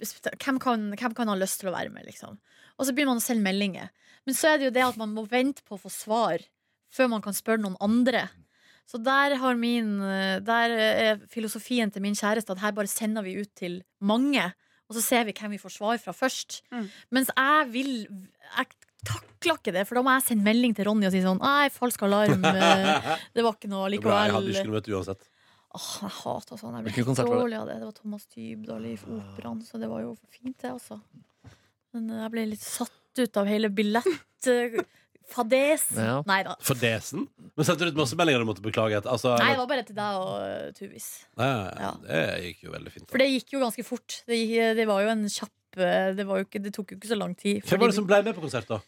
hvem, 0.02 0.60
kan, 0.60 0.90
hvem 1.00 1.14
kan 1.16 1.32
ha 1.32 1.38
lyst 1.40 1.62
til 1.62 1.72
å 1.72 1.76
være 1.78 1.94
med, 1.94 2.08
liksom? 2.10 2.36
Og 2.78 2.86
så 2.86 2.94
begynner 2.94 3.16
man 3.16 3.22
å 3.22 3.26
sende 3.26 3.46
meldinger. 3.46 3.94
Men 4.28 4.36
så 4.36 4.52
er 4.52 4.60
det 4.60 4.68
jo 4.68 4.76
det 4.76 4.84
at 4.84 5.00
man 5.00 5.14
må 5.16 5.24
vente 5.30 5.64
på 5.64 5.78
å 5.78 5.82
få 5.86 5.92
svar 5.94 6.44
før 6.94 7.10
man 7.14 7.24
kan 7.24 7.36
spørre 7.36 7.64
noen 7.64 7.80
andre. 7.84 8.26
Så 8.88 9.00
der 9.04 9.36
har 9.40 9.58
min 9.60 9.98
uh, 10.00 10.40
Der 10.44 10.74
er 10.78 11.24
filosofien 11.32 11.92
til 11.92 12.04
min 12.04 12.16
kjæreste 12.16 12.54
at 12.56 12.64
her 12.64 12.76
bare 12.76 12.92
sender 12.92 13.26
vi 13.26 13.38
ut 13.42 13.52
til 13.56 13.82
mange. 14.00 14.46
Og 14.88 14.96
så 14.98 15.04
ser 15.04 15.26
vi 15.28 15.36
hvem 15.36 15.56
vi 15.56 15.62
får 15.62 15.74
svar 15.78 15.98
fra 16.02 16.14
først. 16.16 16.62
Mm. 16.72 16.86
Mens 17.16 17.32
jeg 17.34 17.72
vil 17.74 17.90
Jeg 18.08 18.68
takler 19.08 19.58
ikke 19.60 19.74
det, 19.76 19.84
for 19.88 20.00
da 20.00 20.04
må 20.04 20.14
jeg 20.16 20.26
sende 20.30 20.48
melding 20.48 20.76
til 20.76 20.88
Ronny 20.88 21.08
og 21.08 21.14
si 21.14 21.22
sånn 21.24 21.40
Nei, 21.44 21.70
falsk 21.74 22.06
alarm. 22.08 22.44
eh, 22.52 23.18
Det 23.36 23.44
var 23.46 23.58
ikke 23.58 23.72
noe 23.72 23.90
Det 23.92 24.00
er 24.00 24.30
jeg 24.30 24.36
hadde 24.38 24.46
likevel. 24.48 24.56
ikke 24.56 24.72
noe 24.72 24.80
møte 24.80 24.96
uansett. 24.98 25.28
Åh, 25.78 25.88
jeg 26.02 26.14
hater 26.22 26.60
sånn. 26.62 26.78
Jeg 26.80 26.88
ble 26.88 27.04
konsert 27.06 27.30
dårlig 27.30 27.58
av 27.60 27.68
det. 27.70 27.76
Det 27.82 27.90
var 27.90 27.98
Thomas 28.00 28.28
Dybdahl 28.34 28.86
i 28.88 28.94
Operaen, 28.98 29.60
så 29.68 29.82
det 29.82 29.90
var 29.92 30.06
jo 30.06 30.14
fint, 30.32 30.56
det, 30.64 30.72
altså. 30.72 31.02
Men 31.94 32.08
eh, 32.10 32.24
jeg 32.24 32.34
ble 32.34 32.46
litt 32.54 32.64
satt 32.64 33.22
ut 33.22 33.42
av 33.42 33.50
hele 33.52 33.70
billettfadesen. 35.28 35.98
Ja. 36.00 36.24
Nei 36.26 36.44
da. 36.44 36.56
Fadesen? 36.62 37.28
Men 37.56 37.66
sendte 37.66 37.86
du 37.86 37.92
ut 37.92 37.98
masse 38.00 38.16
meldinger 38.16 38.40
du 38.40 38.46
måtte 38.46 38.62
beklage? 38.64 38.98
et- 38.98 39.06
Altså, 39.06 39.38
Nei, 39.38 39.52
det 39.52 39.58
var 39.58 39.68
bare 39.68 39.84
til 39.84 39.96
deg 39.96 40.16
og 40.16 40.42
eh, 40.42 40.72
Tuvis. 40.74 41.26
Nei, 41.38 41.48
ja. 41.80 41.92
Det 42.02 42.44
gikk 42.44 42.64
jo 42.64 42.72
veldig 42.72 42.92
fint. 42.92 43.10
For 43.10 43.18
det 43.18 43.30
gikk 43.32 43.54
jo 43.54 43.60
ganske 43.60 43.84
fort. 43.86 44.24
Det, 44.28 44.36
gikk, 44.38 44.76
det 44.78 44.88
var 44.88 45.02
jo 45.04 45.10
en 45.10 45.26
kjapp 45.28 45.78
eh, 45.78 46.14
det, 46.18 46.26
var 46.28 46.38
jo 46.40 46.46
ikke, 46.48 46.62
det 46.64 46.74
tok 46.74 46.92
jo 46.92 46.98
ikke 46.98 47.12
så 47.12 47.18
lang 47.18 47.36
tid. 47.36 47.64
Hvem 47.64 47.80
var 47.80 47.88
det 47.88 47.96
som 48.00 48.08
ble 48.08 48.22
med 48.24 48.36
på 48.36 48.42
konsert, 48.46 48.68
da? 48.68 48.80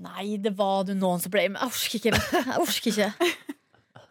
Nei, 0.00 0.36
det 0.40 0.54
var 0.56 0.84
noen 0.94 1.20
som 1.20 1.30
ble 1.30 1.48
med. 1.52 1.60
Jeg 1.60 1.68
orker 1.68 1.98
ikke. 1.98 2.12
Jeg 2.46 2.60
orker 2.64 2.90
ikke, 2.90 3.56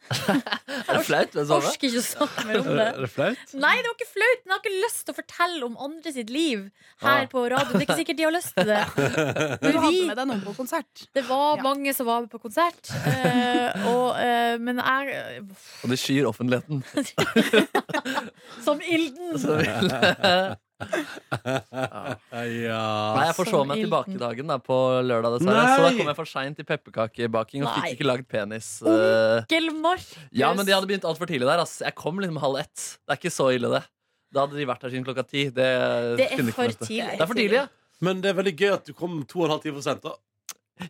Er 0.09 0.97
det 0.97 1.03
flaut? 1.05 1.33
Jeg 1.37 1.45
orker 1.53 1.87
ikke 1.89 2.01
å 2.01 2.05
snakke 2.05 2.45
mer 2.47 2.59
om 2.61 2.69
det. 2.69 2.85
Er 2.95 3.01
det 3.05 3.09
flaut? 3.13 3.53
Nei, 3.53 3.73
det 3.77 3.89
var 3.89 3.95
ikke 3.97 4.07
flaut, 4.13 4.39
men 4.43 4.49
jeg 4.49 4.55
har 4.55 4.61
ikke 4.63 4.81
lyst 4.85 5.01
til 5.05 5.13
å 5.13 5.17
fortelle 5.19 5.63
om 5.69 5.75
andre 5.89 6.13
sitt 6.15 6.29
liv 6.33 6.63
her 7.03 7.21
Ah. 7.23 7.27
på 7.31 7.43
radio. 7.51 7.71
Det 7.73 7.81
er 7.81 7.85
ikke 7.87 7.99
sikkert 8.01 8.17
de 8.17 8.23
har 8.27 8.33
lyst 8.35 8.53
til 8.55 8.65
det. 8.69 8.79
Men 9.61 9.71
du 9.75 9.79
hadde 9.83 10.05
med 10.09 10.17
deg 10.21 10.27
noen 10.31 10.41
på 10.45 10.55
konsert. 10.57 11.05
det 11.13 11.23
var 11.29 11.57
Ja. 11.57 11.63
mange 11.63 11.93
som 11.95 12.05
var 12.09 12.21
med 12.25 12.31
på 12.31 12.39
konsert. 12.41 12.89
eh, 13.05 13.85
og, 13.89 14.17
eh, 14.19 14.57
men 14.57 14.77
jeg 14.77 15.43
Og 15.83 15.89
det 15.89 15.99
skyr 15.99 16.25
offentligheten. 16.29 16.83
Som 18.65 18.81
ilden! 18.81 19.37
Som 19.39 19.57
vil- 19.61 20.55
Ja. 20.79 22.79
Nei, 23.15 23.25
jeg 23.27 23.35
forså 23.37 23.61
se 23.61 23.67
meg 23.69 23.81
i 23.83 24.17
dagen 24.21 24.51
da, 24.51 24.57
på 24.63 24.77
lørdag, 25.05 25.37
dessverre. 25.37 25.63
Nei! 25.63 25.75
Så 25.75 25.85
da 25.85 25.91
kom 25.97 26.11
jeg 26.11 26.17
for 26.19 26.29
seint 26.29 26.59
til 26.59 26.67
pepperkakebaking 26.69 27.65
og 27.65 27.73
fikk 27.79 27.97
ikke 27.97 28.07
lagd 28.07 28.27
penis. 28.31 28.69
eh. 28.83 29.41
Onkel 29.43 29.69
Markus. 29.83 30.13
Ja, 30.35 30.51
men 30.55 30.67
de 30.67 30.75
hadde 30.75 30.89
begynt 30.89 31.07
altfor 31.09 31.29
tidlig 31.29 31.49
der. 31.49 31.63
Ass. 31.65 31.79
Jeg 31.83 31.95
kom 31.99 32.21
liksom 32.21 32.39
halv 32.43 32.61
ett. 32.63 32.85
Det 33.03 33.15
er 33.15 33.19
ikke 33.21 33.33
så 33.35 33.49
ille, 33.55 33.71
det. 33.75 33.83
Da 34.33 34.45
hadde 34.45 34.59
de 34.59 34.67
vært 34.69 34.83
her 34.85 34.93
siden 34.93 35.05
klokka 35.07 35.25
ti. 35.27 35.47
Det, 35.49 35.67
Det 36.19 36.29
er 36.31 36.49
for 36.53 36.73
tidlig. 36.85 37.13
Det 37.17 37.23
er 37.23 37.29
for 37.29 37.37
tidlig, 37.39 37.59
ja. 37.63 37.67
Men 38.05 38.21
det 38.23 38.31
er 38.31 38.37
veldig 38.39 38.55
gøy 38.55 38.71
at 38.77 38.85
du 38.87 38.93
kom 38.95 39.21
to 39.27 39.41
og 39.43 39.49
en 39.49 39.55
halv 39.57 39.63
time 39.65 39.79
for 39.79 39.85
sent. 39.89 40.03
da 40.05 40.15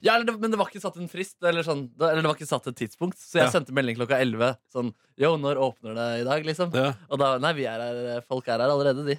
ja 0.06 0.13
eller 0.13 0.28
det, 0.28 0.36
men 0.38 0.52
det 0.54 0.58
var 0.60 0.67
ikke 0.69 0.84
satt 0.84 0.99
en 1.02 1.08
frist, 1.10 1.34
eller, 1.41 1.65
sånn, 1.65 1.88
eller 1.97 2.19
det 2.21 2.30
var 2.30 2.36
ikke 2.38 2.45
satt 2.45 2.67
et 2.69 2.75
tidspunkt. 2.78 3.17
Så 3.17 3.39
jeg 3.39 3.47
Ja. 3.47 3.54
sendte 3.56 3.73
melding 3.73 3.95
klokka 3.97 4.19
elleve. 4.21 4.52
Sånn 4.69 4.91
Yo, 5.17 5.32
når 5.41 5.58
åpner 5.58 5.95
det 5.97 6.06
i 6.21 6.28
dag, 6.28 6.45
liksom? 6.45 6.69
Ja. 6.78 6.91
Og 7.10 7.17
da 7.17 7.32
Nei, 7.41 7.54
vi 7.58 7.65
er 7.65 7.82
her, 7.82 8.21
folk 8.21 8.45
er 8.54 8.62
her 8.62 8.69
allerede, 8.69 9.02
de. 9.08 9.15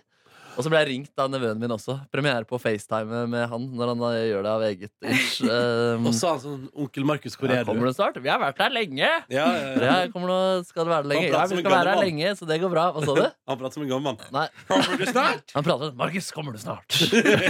Og 0.56 0.64
så 0.64 0.70
ble 0.72 0.80
jeg 0.82 0.88
ringt 0.90 1.22
av 1.22 1.30
nevøen 1.32 1.60
min 1.60 1.72
også. 1.74 1.96
Premiere 2.12 2.46
på 2.48 2.58
FaceTime 2.60 3.22
med 3.30 3.46
han 3.52 3.66
når 3.76 3.92
han 3.92 4.02
gjør 4.16 4.46
det 4.46 4.50
av 4.52 4.64
eget 4.66 4.92
ish. 5.12 5.40
Um, 5.46 6.06
Og 6.10 6.16
så 6.16 6.32
han 6.34 6.42
sånn 6.42 6.64
Onkel 6.74 7.06
Markus, 7.08 7.36
hvor 7.38 7.52
er 7.52 7.62
du? 7.62 7.70
kommer 7.70 7.90
du 7.90 7.96
snart? 7.96 8.18
Vi 8.20 8.32
har 8.32 8.42
vært 8.42 8.60
her 8.64 8.74
lenge! 8.74 9.06
Ja, 9.30 9.46
ja, 9.46 9.46
ja. 9.54 9.80
Ja, 9.86 9.94
kommer 10.12 10.32
nå, 10.32 10.40
skal 10.68 10.88
du 10.88 10.92
være 10.92 11.06
der 11.06 11.12
lenge? 11.14 11.30
Ja, 11.30 11.46
vi 11.46 11.62
skal 11.62 11.76
være 11.76 11.94
her 11.94 12.04
lenge, 12.04 12.34
så 12.40 12.50
det 12.50 12.60
går 12.64 12.74
bra. 12.74 12.88
Hva 12.96 13.06
sa 13.06 13.16
du? 13.16 13.24
Han 13.52 13.62
prater 13.62 13.78
som 13.78 13.86
en 13.86 13.92
gammel 13.94 14.10
mann. 14.10 14.28
Nei, 14.34 14.46
Kommer 14.68 15.00
du 15.00 15.06
snart? 15.08 15.56
han 15.56 15.66
prater 15.66 15.96
Markus, 15.98 16.30
kommer 16.34 16.54
du 16.56 16.62
snart? 16.62 17.00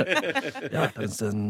Har 0.70 0.88
vært 0.90 1.04
en 1.04 1.14
stund. 1.14 1.44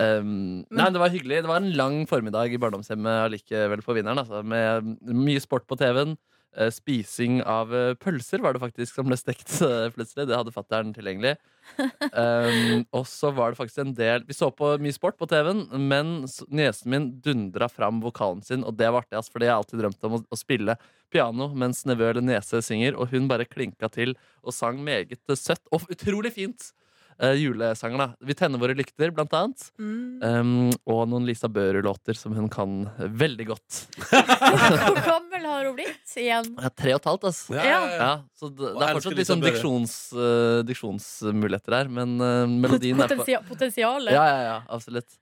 Um, 0.00 0.32
nei, 0.70 0.88
det 0.94 1.00
var 1.02 1.12
hyggelig. 1.12 1.42
Det 1.44 1.50
var 1.50 1.60
en 1.60 1.72
lang 1.76 2.02
formiddag 2.08 2.54
i 2.54 2.60
barndomshjemmet 2.62 3.24
allikevel 3.26 3.82
på 3.84 3.96
vinneren. 3.98 4.22
Altså, 4.22 4.40
med 4.46 4.94
mye 5.12 5.42
sport 5.42 5.66
på 5.68 5.78
TV-en. 5.80 6.14
Eh, 6.56 6.70
spising 6.74 7.40
av 7.46 7.72
eh, 7.74 7.94
pølser 8.00 8.42
var 8.42 8.54
det 8.54 8.62
faktisk 8.62 8.96
som 8.96 9.08
ble 9.08 9.18
stekt 9.18 9.52
eh, 9.66 9.88
plutselig. 9.94 10.28
Det 10.28 10.36
hadde 10.36 10.54
fatter'n 10.54 10.94
tilgjengelig. 10.96 11.36
Um, 11.78 12.82
og 12.96 13.04
så 13.06 13.30
var 13.30 13.52
det 13.52 13.58
faktisk 13.60 13.82
en 13.82 13.92
del 13.94 14.24
Vi 14.26 14.34
så 14.34 14.48
på 14.50 14.72
mye 14.82 14.94
sport 14.96 15.14
på 15.20 15.28
TV-en, 15.30 15.60
men 15.86 16.24
niesen 16.50 16.90
min 16.90 17.06
dundra 17.22 17.68
fram 17.70 18.00
vokalen 18.02 18.40
sin, 18.42 18.64
og 18.66 18.74
det 18.80 18.88
var 18.90 19.04
artig, 19.04 19.18
ass, 19.20 19.30
fordi 19.30 19.46
jeg 19.46 19.54
alltid 19.54 19.82
drømt 19.84 20.08
om 20.08 20.16
å, 20.18 20.20
å 20.26 20.40
spille 20.40 20.74
piano 21.12 21.50
mens 21.54 21.84
nevø 21.86 22.08
eller 22.10 22.26
niese 22.26 22.62
synger, 22.66 22.98
og 22.98 23.14
hun 23.14 23.28
bare 23.30 23.46
klinka 23.46 23.90
til 23.92 24.16
og 24.42 24.56
sang 24.56 24.82
meget 24.82 25.20
søtt 25.38 25.62
og 25.70 25.86
utrolig 25.92 26.34
fint. 26.34 26.72
Uh, 27.20 27.34
julesanger, 27.36 28.00
da. 28.00 28.06
Vi 28.24 28.34
tenner 28.36 28.60
våre 28.62 28.74
lykter, 28.76 29.10
blant 29.12 29.34
annet. 29.36 29.66
Mm. 29.76 30.22
Um, 30.24 30.70
og 30.88 31.02
noen 31.10 31.26
Lisa 31.28 31.50
Børud-låter 31.52 32.16
som 32.16 32.32
hun 32.36 32.48
kan 32.52 32.86
veldig 32.96 33.46
godt. 33.50 33.80
Hvor 34.08 35.00
gammel 35.04 35.44
har 35.44 35.68
hun 35.68 35.76
blitt 35.76 36.14
igjen? 36.16 36.48
Er 36.56 36.72
tre 36.72 36.94
og 36.96 37.02
et 37.02 37.10
halvt, 37.10 37.26
altså. 37.32 37.56
Ja, 37.58 37.66
ja, 37.66 37.80
ja. 37.84 37.98
Ja, 38.00 38.12
så 38.40 38.48
det, 38.48 38.72
det 38.72 38.86
er 38.88 38.96
fortsatt 38.96 39.34
Børud. 39.34 39.48
diksjons, 39.50 39.96
uh, 40.16 40.60
diksjonsmuligheter 40.68 41.76
her, 41.76 41.92
men 42.00 42.16
uh, 42.24 42.46
melodien 42.48 43.04
er 43.04 43.12
på 43.20 43.42
Potensialet. 43.50 44.14
Ja, 44.16 44.24
ja, 44.24 44.40
ja, 44.48 44.56
absolutt. 44.72 45.20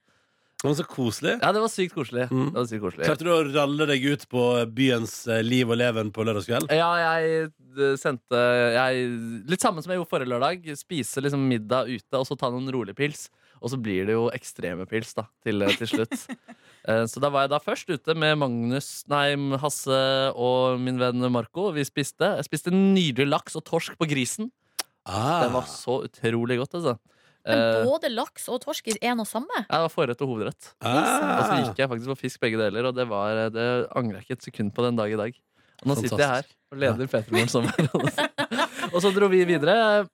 Men 0.59 0.75
så 0.75 0.83
koselig. 0.83 1.37
Ja, 1.39 1.53
det 1.55 1.61
var 1.63 1.71
sykt 1.71 1.93
koselig. 1.95 2.25
Mm. 2.27 2.49
Det 2.51 2.57
var 2.57 2.65
sykt 2.67 2.83
koselig. 2.83 3.05
Klarte 3.07 3.23
du 3.23 3.31
å 3.31 3.43
ralle 3.47 3.85
deg 3.87 4.07
ut 4.11 4.25
på 4.31 4.45
byens 4.75 5.13
eh, 5.31 5.39
liv 5.45 5.69
og 5.71 5.79
leven 5.79 6.09
på 6.11 6.25
lørdagskveld? 6.27 6.73
Ja, 6.75 6.89
jeg 6.99 7.45
eh, 7.47 7.93
sendte 7.99 8.41
jeg, 8.75 9.05
Litt 9.47 9.63
samme 9.63 9.83
som 9.83 9.93
jeg 9.93 10.01
gjorde 10.01 10.11
forrige 10.11 10.33
lørdag. 10.33 10.67
Spise 10.75 11.23
liksom 11.23 11.45
middag 11.47 11.87
ute, 11.87 12.19
og 12.19 12.27
så 12.27 12.35
ta 12.39 12.51
noen 12.51 12.67
rolig 12.75 12.97
pils. 12.97 13.29
Og 13.63 13.71
så 13.71 13.79
blir 13.79 14.07
det 14.07 14.17
jo 14.17 14.27
ekstreme 14.35 14.87
pils 14.87 15.15
da, 15.15 15.29
til, 15.45 15.67
til 15.79 15.95
slutt. 15.95 16.17
Eh, 16.87 17.01
så 17.11 17.19
da 17.19 17.27
var 17.27 17.43
jeg 17.43 17.49
da 17.51 17.57
først 17.59 17.89
ute 17.91 18.13
med 18.15 18.37
Magnus, 18.39 18.85
nei, 19.11 19.33
Hasse 19.59 19.97
og 20.31 20.79
min 20.79 20.95
venn 20.95 21.25
Marco. 21.27 21.65
Vi 21.75 21.83
spiste. 21.83 22.29
Jeg 22.39 22.47
spiste 22.47 22.71
nydelig 22.71 23.27
laks 23.27 23.57
og 23.59 23.65
torsk 23.67 23.97
på 23.99 24.07
grisen. 24.07 24.47
Ah. 25.03 25.43
Det 25.43 25.49
var 25.57 25.67
så 25.67 25.97
utrolig 26.07 26.55
godt, 26.61 26.77
altså. 26.79 26.95
Men 27.49 27.59
Eh, 27.59 27.81
både 27.89 28.11
laks 28.13 28.47
og 28.51 28.61
torsk 28.63 28.91
er 28.93 29.01
én 29.11 29.19
og 29.21 29.27
samme? 29.27 29.63
ja, 29.65 29.67
det 29.73 29.83
var 29.87 29.93
forrett 29.93 30.23
og 30.23 30.33
hovedrett. 30.33 30.71
Og 30.79 30.87
så 30.87 31.49
ah. 31.49 31.59
gikk 31.65 31.81
jeg 31.81 31.91
faktisk 31.91 32.13
på 32.13 32.19
fisk 32.23 32.43
begge 32.45 32.61
deler, 32.61 32.89
og 32.89 32.97
det, 32.97 33.07
var, 33.09 33.49
det 33.53 33.67
angrer 33.97 34.19
jeg 34.19 34.27
ikke 34.27 34.39
et 34.39 34.49
sekund 34.51 34.73
på 34.75 34.85
den 34.85 34.99
dag 34.99 35.11
i 35.11 35.19
dag. 35.19 35.39
Og 35.79 35.87
nå 35.87 35.95
sitter 35.99 36.19
jeg 36.19 36.31
her 36.33 36.47
og 36.69 36.81
leder 36.83 37.07
Petermorgen 37.09 37.49
sommer. 37.49 37.87
og 38.93 38.97
så 39.01 39.09
dro 39.15 39.29
vi 39.31 39.39
videre. 39.47 40.05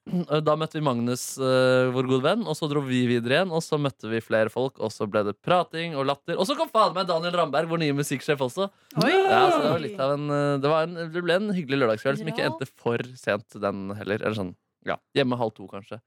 Da 0.46 0.56
møtte 0.60 0.78
vi 0.78 0.84
Magnus, 0.86 1.24
eh, 1.42 1.90
vår 1.92 2.08
gode 2.12 2.24
venn, 2.24 2.46
og 2.48 2.56
så 2.56 2.70
dro 2.72 2.84
vi 2.86 3.02
videre 3.10 3.40
igjen. 3.40 3.54
Og 3.56 3.64
så 3.66 3.80
møtte 3.82 4.08
vi 4.12 4.22
flere 4.24 4.54
folk, 4.54 4.78
og 4.80 4.94
så 4.94 5.08
ble 5.10 5.26
det 5.28 5.36
prating 5.44 5.98
og 6.00 6.08
latter. 6.08 6.38
Og 6.40 6.48
så 6.48 6.56
kom 6.58 6.70
faen 6.72 6.96
meg 6.96 7.10
Daniel 7.10 7.36
Ramberg, 7.42 7.72
vår 7.72 7.82
nye 7.84 7.98
musikksjef 7.98 8.46
også. 8.46 8.70
Ja, 8.96 9.42
så 9.50 9.64
det, 9.64 9.72
var 9.74 9.84
litt 9.84 10.04
av 10.06 10.16
en, 10.16 10.30
eh, 10.32 10.52
det, 10.64 10.72
var 10.72 10.88
en, 10.88 11.02
det 11.12 11.26
ble 11.26 11.40
en 11.42 11.56
hyggelig 11.58 11.82
lørdagskveld 11.82 12.22
som 12.22 12.32
ikke 12.32 12.46
endte 12.52 12.70
for 12.72 13.04
sent, 13.20 13.60
den 13.66 13.90
heller. 13.98 14.22
Eller 14.22 14.38
sånn, 14.38 14.54
ja, 14.88 15.00
hjemme 15.18 15.42
halv 15.42 15.56
to, 15.58 15.68
kanskje. 15.72 16.00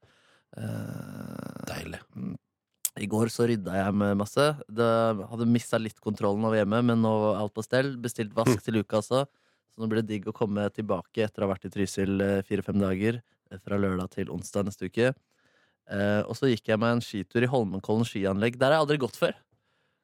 Eh, 0.57 1.65
Deilig. 1.69 2.01
i 2.99 3.07
går 3.07 3.31
så 3.31 3.47
rydda 3.47 3.75
jeg 3.79 3.95
med 3.95 4.17
masse. 4.19 4.47
Det 4.67 4.89
hadde 5.31 5.47
mista 5.47 5.79
litt 5.79 6.01
kontrollen 6.03 6.45
over 6.45 6.57
hjemmet, 6.59 6.85
men 6.89 7.03
nå 7.05 7.13
er 7.35 7.43
alt 7.43 7.55
på 7.55 7.63
stell. 7.67 7.97
Bestilt 8.03 8.33
vask 8.35 8.63
til 8.65 8.81
uka 8.83 8.99
også. 9.03 9.25
Så 9.29 9.79
nå 9.83 9.87
blir 9.91 10.03
det 10.03 10.09
digg 10.11 10.27
å 10.31 10.35
komme 10.35 10.65
tilbake 10.75 11.23
etter 11.27 11.43
å 11.45 11.47
ha 11.49 11.55
vært 11.55 11.69
i 11.69 11.73
Trysil 11.75 12.21
eh, 12.25 12.43
fire-fem 12.43 12.79
dager. 12.81 13.21
eh, 13.53 13.59
Fra 13.63 13.79
lørdag 13.79 14.11
til 14.17 14.31
onsdag 14.35 14.65
neste 14.67 14.89
uke. 14.91 15.13
Eh, 15.89 16.23
og 16.27 16.35
så 16.37 16.51
gikk 16.51 16.67
jeg 16.73 16.79
meg 16.83 16.97
en 16.97 17.05
skitur 17.05 17.45
i 17.47 17.51
Holmenkollen 17.53 18.05
skianlegg. 18.09 18.59
Der 18.59 18.73
har 18.73 18.81
jeg 18.81 18.87
aldri 18.89 18.99
gått 19.07 19.17
før. 19.21 19.37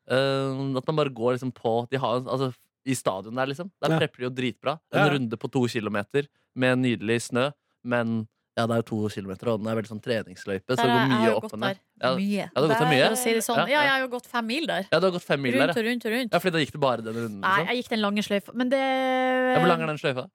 Eh, 0.06 0.76
at 0.78 0.86
man 0.86 0.96
bare 1.00 1.10
går 1.12 1.34
liksom 1.38 1.52
på 1.56 1.88
de 1.90 1.96
har, 1.98 2.20
altså, 2.22 2.52
I 2.86 2.92
stadion 2.94 3.34
der, 3.34 3.46
liksom. 3.48 3.70
Der 3.80 3.90
Ja. 3.90 3.98
prepper 3.98 4.18
de 4.18 4.24
jo 4.28 4.30
dritbra. 4.30 4.78
En 4.92 5.06
Ja. 5.06 5.12
runde 5.14 5.36
på 5.40 5.50
to 5.50 5.66
kilometer 5.66 6.28
med 6.54 6.78
nydelig 6.78 7.30
snø. 7.32 7.50
Men 7.82 8.28
ja, 8.56 8.66
det 8.66 8.74
er 8.76 8.82
jo 8.82 8.86
to 8.86 8.98
kilometer, 9.10 9.48
og 9.50 9.58
den 9.62 9.66
er 9.72 9.74
veldig 9.80 9.90
sånn 9.90 10.00
treningsløype, 10.04 10.76
så 10.76 10.76
det 10.78 10.90
går 10.90 11.08
mye 11.10 11.30
opp 11.34 11.46
og 11.52 11.58
ned. 11.58 11.78
Ja, 12.02 12.10
Mye. 12.14 12.26
ja, 12.38 12.46
har 12.54 12.62
gått 12.62 12.70
der 12.70 12.84
Der- 12.84 12.92
mye? 13.10 13.16
Si 13.16 13.30
sånn. 13.42 13.56
Ja, 13.68 13.80
jeg 13.82 13.90
har 13.90 14.00
jo 14.04 14.08
gått 14.12 14.26
fem 14.30 14.46
mil 14.46 14.66
der. 14.66 14.86
Ja, 14.92 15.00
du 15.00 15.06
har 15.06 15.12
gått 15.16 15.24
fem 15.26 15.42
mil 15.42 15.52
der, 15.52 15.66
Rundt 15.66 15.74
ja. 15.76 15.82
og 15.82 15.86
rundt 15.88 16.04
og 16.06 16.12
rundt. 16.14 16.32
ja. 16.32 16.38
Fordi 16.38 16.52
da 16.52 16.58
gikk 16.62 16.72
du 16.72 16.78
bare 16.78 17.02
den 17.02 17.14
runden? 17.14 17.40
Nei, 17.40 17.50
Liksom. 17.58 17.66
jeg 17.68 17.76
gikk 17.82 17.88
den 17.90 18.00
lange 18.00 18.22
sløyfa. 18.22 18.54
Men 18.54 18.68
det 18.70 18.78
Ja, 18.78 19.58
hvor 19.58 19.68
lang 19.68 19.82
er 19.82 19.86
den 19.86 19.98
sløyfa? 19.98 20.30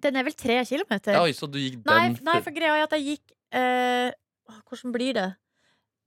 Den 0.00 0.16
er 0.16 0.22
vel 0.24 0.32
tre 0.32 0.64
kilometer? 0.64 1.12
Ja, 1.12 1.22
oi, 1.22 1.30
så 1.32 1.46
du 1.50 1.58
gikk 1.58 1.82
den 1.84 1.84
nei, 1.84 2.08
nei 2.22 2.40
for 2.40 2.50
greia 2.50 2.74
er 2.80 2.82
at 2.84 2.90
jeg 2.96 3.04
gikk 3.18 3.32
eh, 3.52 4.10
Hvordan 4.68 4.92
blir 4.92 5.12
det? 5.14 5.36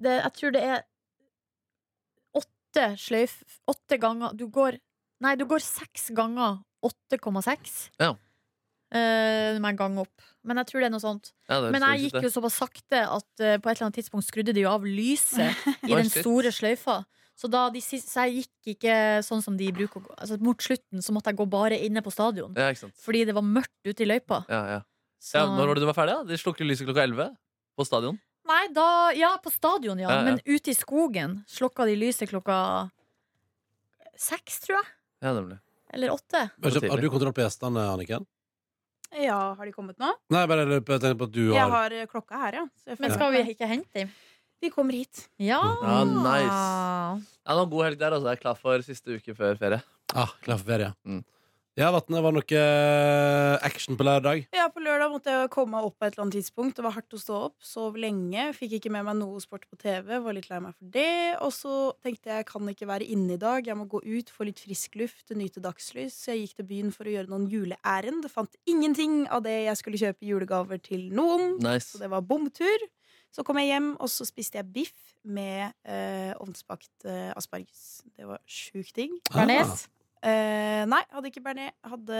det? 0.01 0.15
Jeg 0.23 0.33
tror 0.33 0.51
det 0.51 0.63
er 0.63 0.83
åtte 2.35 2.85
sløyf 2.99 3.43
Åtte 3.71 3.99
ganger 4.01 4.35
Du 4.35 4.47
går 4.47 4.79
Nei, 5.23 5.35
du 5.39 5.45
går 5.45 5.61
seks 5.63 6.09
ganger 6.13 6.59
8,6. 6.83 7.89
Ja. 7.99 8.11
Eh, 8.91 9.55
med 9.57 9.69
en 9.71 9.77
gang 9.79 9.97
opp. 9.97 10.21
Men 10.45 10.61
jeg 10.61 10.69
tror 10.69 10.83
det 10.83 10.87
er 10.87 10.93
noe 10.93 11.03
sånt. 11.03 11.33
Ja, 11.49 11.59
det 11.59 11.69
er 11.69 11.75
Men 11.75 11.85
jeg 11.89 12.07
gikk 12.07 12.27
jo 12.27 12.31
såpass 12.33 12.59
sakte 12.61 13.01
at 13.03 13.27
uh, 13.41 13.57
på 13.57 13.69
et 13.69 13.75
eller 13.75 13.87
annet 13.87 13.99
tidspunkt 13.99 14.27
skrudde 14.27 14.53
de 14.55 14.63
jo 14.65 14.71
av 14.71 14.85
lyset 14.87 15.65
i 15.89 15.93
den 15.93 16.11
store 16.13 16.53
sløyfa. 16.53 17.01
Så, 17.35 17.49
da 17.51 17.65
de 17.67 17.81
siste, 17.83 18.07
så 18.13 18.23
jeg 18.29 18.45
gikk 18.45 18.75
ikke 18.77 18.97
sånn 19.27 19.41
som 19.43 19.57
de 19.59 19.67
bruker 19.75 19.99
å 19.99 20.05
gå. 20.05 20.13
Altså, 20.15 20.37
mot 20.39 20.61
slutten 20.63 21.03
så 21.03 21.11
måtte 21.11 21.33
jeg 21.33 21.39
gå 21.41 21.47
bare 21.51 21.79
inne 21.83 22.03
på 22.05 22.13
stadion. 22.13 22.53
Ja, 22.55 22.69
ikke 22.71 22.85
sant. 22.85 22.95
Fordi 23.03 23.25
det 23.27 23.35
var 23.35 23.43
mørkt 23.43 23.75
ute 23.83 24.05
i 24.05 24.07
løypa. 24.07 24.45
Ja, 24.47 24.61
ja. 24.77 24.79
Så... 25.19 25.41
ja, 25.41 25.49
når 25.49 25.67
var 25.67 25.75
det 25.75 25.83
du 25.83 25.89
var 25.89 25.97
ferdig? 25.97 26.15
da? 26.21 26.29
De 26.31 26.39
slukket 26.39 26.69
lyset 26.69 26.87
klokka 26.87 27.03
11 27.03 27.33
på 27.75 27.87
stadion. 27.87 28.21
Nei, 28.45 28.61
da 28.71 28.87
Ja, 29.17 29.33
på 29.41 29.51
stadion, 29.51 29.99
ja. 29.99 30.07
Ja, 30.07 30.21
ja. 30.21 30.25
Men 30.29 30.39
ute 30.45 30.71
i 30.71 30.77
skogen 30.77 31.41
slukka 31.49 31.87
de 31.89 31.97
lyset 31.99 32.29
klokka 32.31 32.57
seks, 34.15 34.61
tror 34.63 34.79
jeg. 34.79 34.91
Ja, 35.25 35.33
nemlig. 35.35 35.59
Eller 35.95 36.13
åtte. 36.13 36.47
Har 36.61 37.01
du 37.01 37.09
kontroll 37.09 37.33
på 37.35 37.43
gjestene, 37.43 37.83
Anniken? 37.91 38.27
Ja, 39.15 39.39
har 39.55 39.65
de 39.65 39.71
kommet 39.71 39.99
nå? 40.01 40.09
Nei, 40.33 40.45
bare 40.49 40.65
jeg 40.67 40.83
tenker 40.85 41.17
på 41.19 41.27
at 41.29 41.35
du 41.35 41.43
har 41.49 41.57
Jeg 41.57 41.71
har 41.75 41.95
eh, 41.95 42.07
klokka 42.11 42.39
her, 42.41 42.57
ja. 42.61 42.63
Så 42.83 42.93
jeg 42.93 43.03
Men 43.03 43.13
skal 43.15 43.31
vi 43.35 43.43
ikke 43.53 43.69
hente 43.69 44.01
dem? 44.01 44.11
De 44.63 44.71
kommer 44.73 44.95
hit. 44.97 45.27
Ja. 45.39 45.59
Ja, 45.83 46.01
nice. 46.07 47.29
Ja, 47.45 47.55
en 47.61 47.69
god 47.69 47.83
helg 47.89 47.99
der. 48.01 48.15
Altså. 48.15 48.31
Jeg 48.31 48.39
er 48.39 48.41
klar 48.41 48.59
for 48.59 48.83
siste 48.85 49.17
uke 49.19 49.35
før 49.37 49.57
ferie. 49.59 49.81
ah, 50.15 50.31
klar 50.41 50.57
for 50.61 50.71
ferie. 50.71 50.91
Mm. 51.05 51.23
Ja, 51.75 51.89
Vatne, 51.91 52.21
var 52.23 52.31
det 52.31 52.39
noe 52.39 52.59
eh, 52.63 53.65
action 53.67 53.97
på 53.99 54.05
lørdag? 54.07 54.45
Ja, 54.55 54.69
På 54.71 54.79
lørdag 54.79 55.09
måtte 55.11 55.33
jeg 55.33 55.49
komme 55.51 55.75
meg 55.75 55.83
opp 55.89 55.97
på 55.99 56.05
et 56.07 56.13
eller 56.13 56.23
annet 56.23 56.37
tidspunkt. 56.37 56.77
Det 56.77 56.83
var 56.85 56.93
hardt 56.95 57.15
å 57.17 57.19
stå 57.19 57.39
opp. 57.49 57.55
Sov 57.67 57.97
lenge. 57.99 58.45
Fikk 58.55 58.77
ikke 58.77 58.91
med 58.95 59.03
meg 59.03 59.17
noe 59.19 59.41
sport 59.43 59.65
på 59.67 59.75
TV. 59.81 60.13
Var 60.23 60.37
litt 60.37 60.47
lei 60.47 60.61
meg 60.63 60.71
for 60.77 60.93
det. 60.93 61.35
Og 61.43 61.51
så 61.51 61.73
tenkte 61.99 62.31
jeg 62.31 62.45
jeg 62.45 62.47
kan 62.47 62.69
ikke 62.71 62.87
være 62.87 63.07
inne 63.11 63.35
i 63.35 63.41
dag. 63.41 63.67
Jeg 63.67 63.75
må 63.75 63.89
gå 63.91 63.99
ut, 64.05 64.31
få 64.31 64.47
litt 64.47 64.61
frisk 64.63 64.95
luft, 65.01 65.33
nyte 65.35 65.59
dagslys. 65.65 66.15
Så 66.15 66.31
jeg 66.31 66.45
gikk 66.45 66.61
til 66.61 66.67
byen 66.69 66.93
for 66.95 67.09
å 67.09 67.15
gjøre 67.17 67.33
noen 67.33 67.49
juleærend. 67.51 68.29
Fant 68.31 68.55
ingenting 68.71 69.25
av 69.27 69.43
det 69.43 69.57
jeg 69.65 69.81
skulle 69.81 69.99
kjøpe 69.99 70.29
julegaver 70.29 70.79
til 70.79 71.09
noen. 71.11 71.57
Nice. 71.59 71.89
Så 71.91 71.99
det 71.99 72.07
var 72.13 72.23
bomtur. 72.23 72.87
Så 73.35 73.43
kom 73.43 73.59
jeg 73.59 73.73
hjem, 73.73 73.91
og 73.99 74.07
så 74.07 74.23
spiste 74.23 74.61
jeg 74.61 74.71
biff 74.71 75.11
med 75.27 75.75
eh, 75.83 76.31
ovnsbakt 76.39 77.09
eh, 77.11 77.33
asparges. 77.35 78.05
Det 78.15 78.31
var 78.31 78.39
sjukt 78.47 78.95
digg. 78.95 79.19
Bearnés. 79.27 79.89
Eh, 80.25 80.83
nei, 80.89 81.01
hadde 81.13 81.29
ikke 81.29 81.41
bearnés. 81.45 81.71
Hadde 81.85 82.19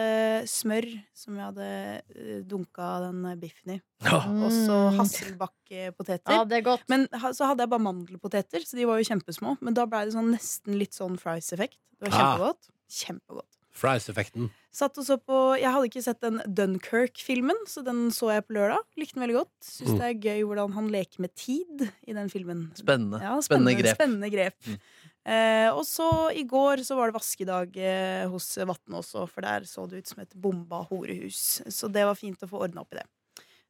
smør 0.52 0.86
som 1.18 1.38
jeg 1.40 1.46
hadde 1.48 1.70
eh, 2.14 2.42
dunka 2.46 2.90
den 3.08 3.24
biffen 3.42 3.74
i. 3.76 3.82
Ja. 4.06 4.20
Og 4.46 4.52
så 4.54 4.78
Mm. 4.92 5.00
hasselbakkpoteter. 5.00 6.36
Ja, 6.38 6.44
det 6.46 6.60
er 6.60 6.66
godt. 6.68 6.84
Men 6.92 7.08
ha, 7.14 7.32
så 7.34 7.48
hadde 7.50 7.66
jeg 7.66 7.70
bare 7.74 7.82
mandelpoteter, 7.88 8.62
så 8.66 8.78
de 8.78 8.86
var 8.86 9.02
jo 9.02 9.08
kjempesmå. 9.10 9.56
Men 9.62 9.74
da 9.74 9.86
ble 9.90 10.06
det 10.06 10.14
sånn, 10.14 10.30
nesten 10.36 10.78
litt 10.78 10.94
sånn 10.94 11.18
fries-effekt. 11.18 11.78
Det 12.00 12.12
var 12.12 12.14
Ah. 12.14 12.38
kjempegodt. 12.38 12.70
Kjempegodt. 12.90 13.52
Fries-effekten. 13.76 14.50
Satt 14.76 14.98
og 15.00 15.06
så 15.08 15.18
på 15.20 15.38
Jeg 15.60 15.72
hadde 15.72 15.88
ikke 15.90 16.04
sett 16.04 16.22
den 16.24 16.38
Dunkerque-filmen, 16.58 17.58
så 17.68 17.84
den 17.84 18.08
så 18.16 18.30
jeg 18.34 18.46
på 18.48 18.56
lørdag. 18.58 18.84
Likte 19.00 19.16
den 19.18 19.26
veldig 19.26 19.38
godt. 19.42 19.52
Syns 19.68 19.92
Mm. 19.94 19.98
det 20.00 20.08
er 20.08 20.22
gøy 20.30 20.44
hvordan 20.48 20.74
han 20.78 20.88
leker 20.94 21.20
med 21.26 21.34
tid 21.36 21.84
i 22.08 22.14
den 22.16 22.30
filmen. 22.32 22.72
Spennende. 22.76 23.20
Ja, 23.22 23.36
spennende. 23.42 23.76
grep. 23.82 23.96
Spennende 24.00 24.30
grep. 24.32 24.56
Mm. 24.68 24.80
Eh, 25.26 25.70
og 25.74 25.84
så 25.90 26.10
i 26.36 26.44
går 26.46 26.84
så 26.86 26.96
var 26.96 27.10
det 27.12 27.16
vaskedag 27.20 27.76
eh, 27.78 28.28
hos 28.30 28.56
Vatne 28.58 29.00
også, 29.02 29.28
for 29.28 29.42
der 29.42 29.62
så 29.66 29.88
det 29.90 30.04
ut 30.04 30.08
som 30.08 30.22
et 30.22 30.34
bomba 30.36 30.84
horehus. 30.90 31.62
Så 31.68 31.92
det 31.92 32.06
var 32.06 32.16
fint 32.16 32.40
å 32.44 32.48
få 32.48 32.62
ordna 32.68 32.82
opp 32.82 32.94
i 32.94 33.00
det. 33.02 33.08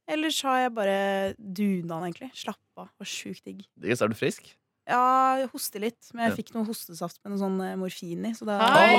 Ellers 0.08 0.42
har 0.46 0.60
jeg 0.68 0.74
bare 0.76 1.34
duna, 1.40 2.02
egentlig. 2.06 2.30
Slappa. 2.38 2.90
Var 3.00 3.08
sjukt 3.10 3.44
digg. 3.48 3.64
Digg, 3.80 3.96
så 3.98 4.06
er 4.06 4.10
du 4.14 4.16
frisk? 4.20 4.52
Ja, 4.86 5.42
jeg 5.42 5.50
hoster 5.50 5.82
litt, 5.82 6.12
men 6.14 6.28
jeg 6.28 6.36
fikk 6.44 6.52
noe 6.54 6.68
hostesaft 6.68 7.18
med 7.24 7.34
noe 7.34 7.42
sånn 7.42 7.58
eh, 7.66 7.76
morfin 7.80 8.28
i. 8.30 8.34
Så 8.38 8.46
da 8.46 8.60
Hei! 8.62 8.94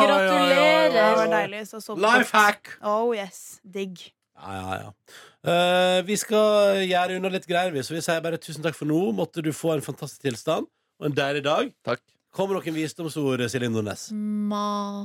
Gratulerer! 0.00 0.94
det 0.94 1.08
var 1.18 1.32
deilig. 1.34 1.62
Så 1.68 1.96
Life 2.00 2.32
hack! 2.32 2.76
Oh 2.80 3.12
yes, 3.16 3.58
digg. 3.62 4.00
Ja, 4.34 4.54
ja, 4.56 4.78
ja. 4.80 5.20
Eh, 5.44 5.98
vi 6.08 6.16
skal 6.18 6.80
gjøre 6.88 7.18
unna 7.20 7.30
litt 7.34 7.44
greier, 7.48 7.74
vi, 7.74 7.84
så 7.84 7.94
vi 7.94 8.00
sier 8.04 8.24
bare 8.24 8.40
tusen 8.40 8.64
takk 8.64 8.78
for 8.78 8.88
nå. 8.88 9.00
Måtte 9.16 9.44
du 9.44 9.52
få 9.54 9.74
en 9.76 9.84
fantastisk 9.84 10.24
tilstand 10.24 10.66
og 11.00 11.10
en 11.10 11.16
deilig 11.16 11.44
dag. 11.44 11.68
Takk. 11.86 12.02
Kommer 12.34 12.58
noen 12.58 12.74
visdomsord, 12.74 13.44
Silje 13.52 13.70
Nordnes? 13.70 14.08
Ma... 14.50 15.04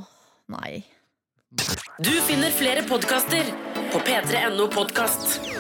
Nei. 0.49 0.79
Du 2.01 2.13
finner 2.25 2.53
flere 2.55 2.81
podkaster 2.89 3.51
på 3.91 4.01
p3.no 4.05 4.65
podkast. 4.73 5.58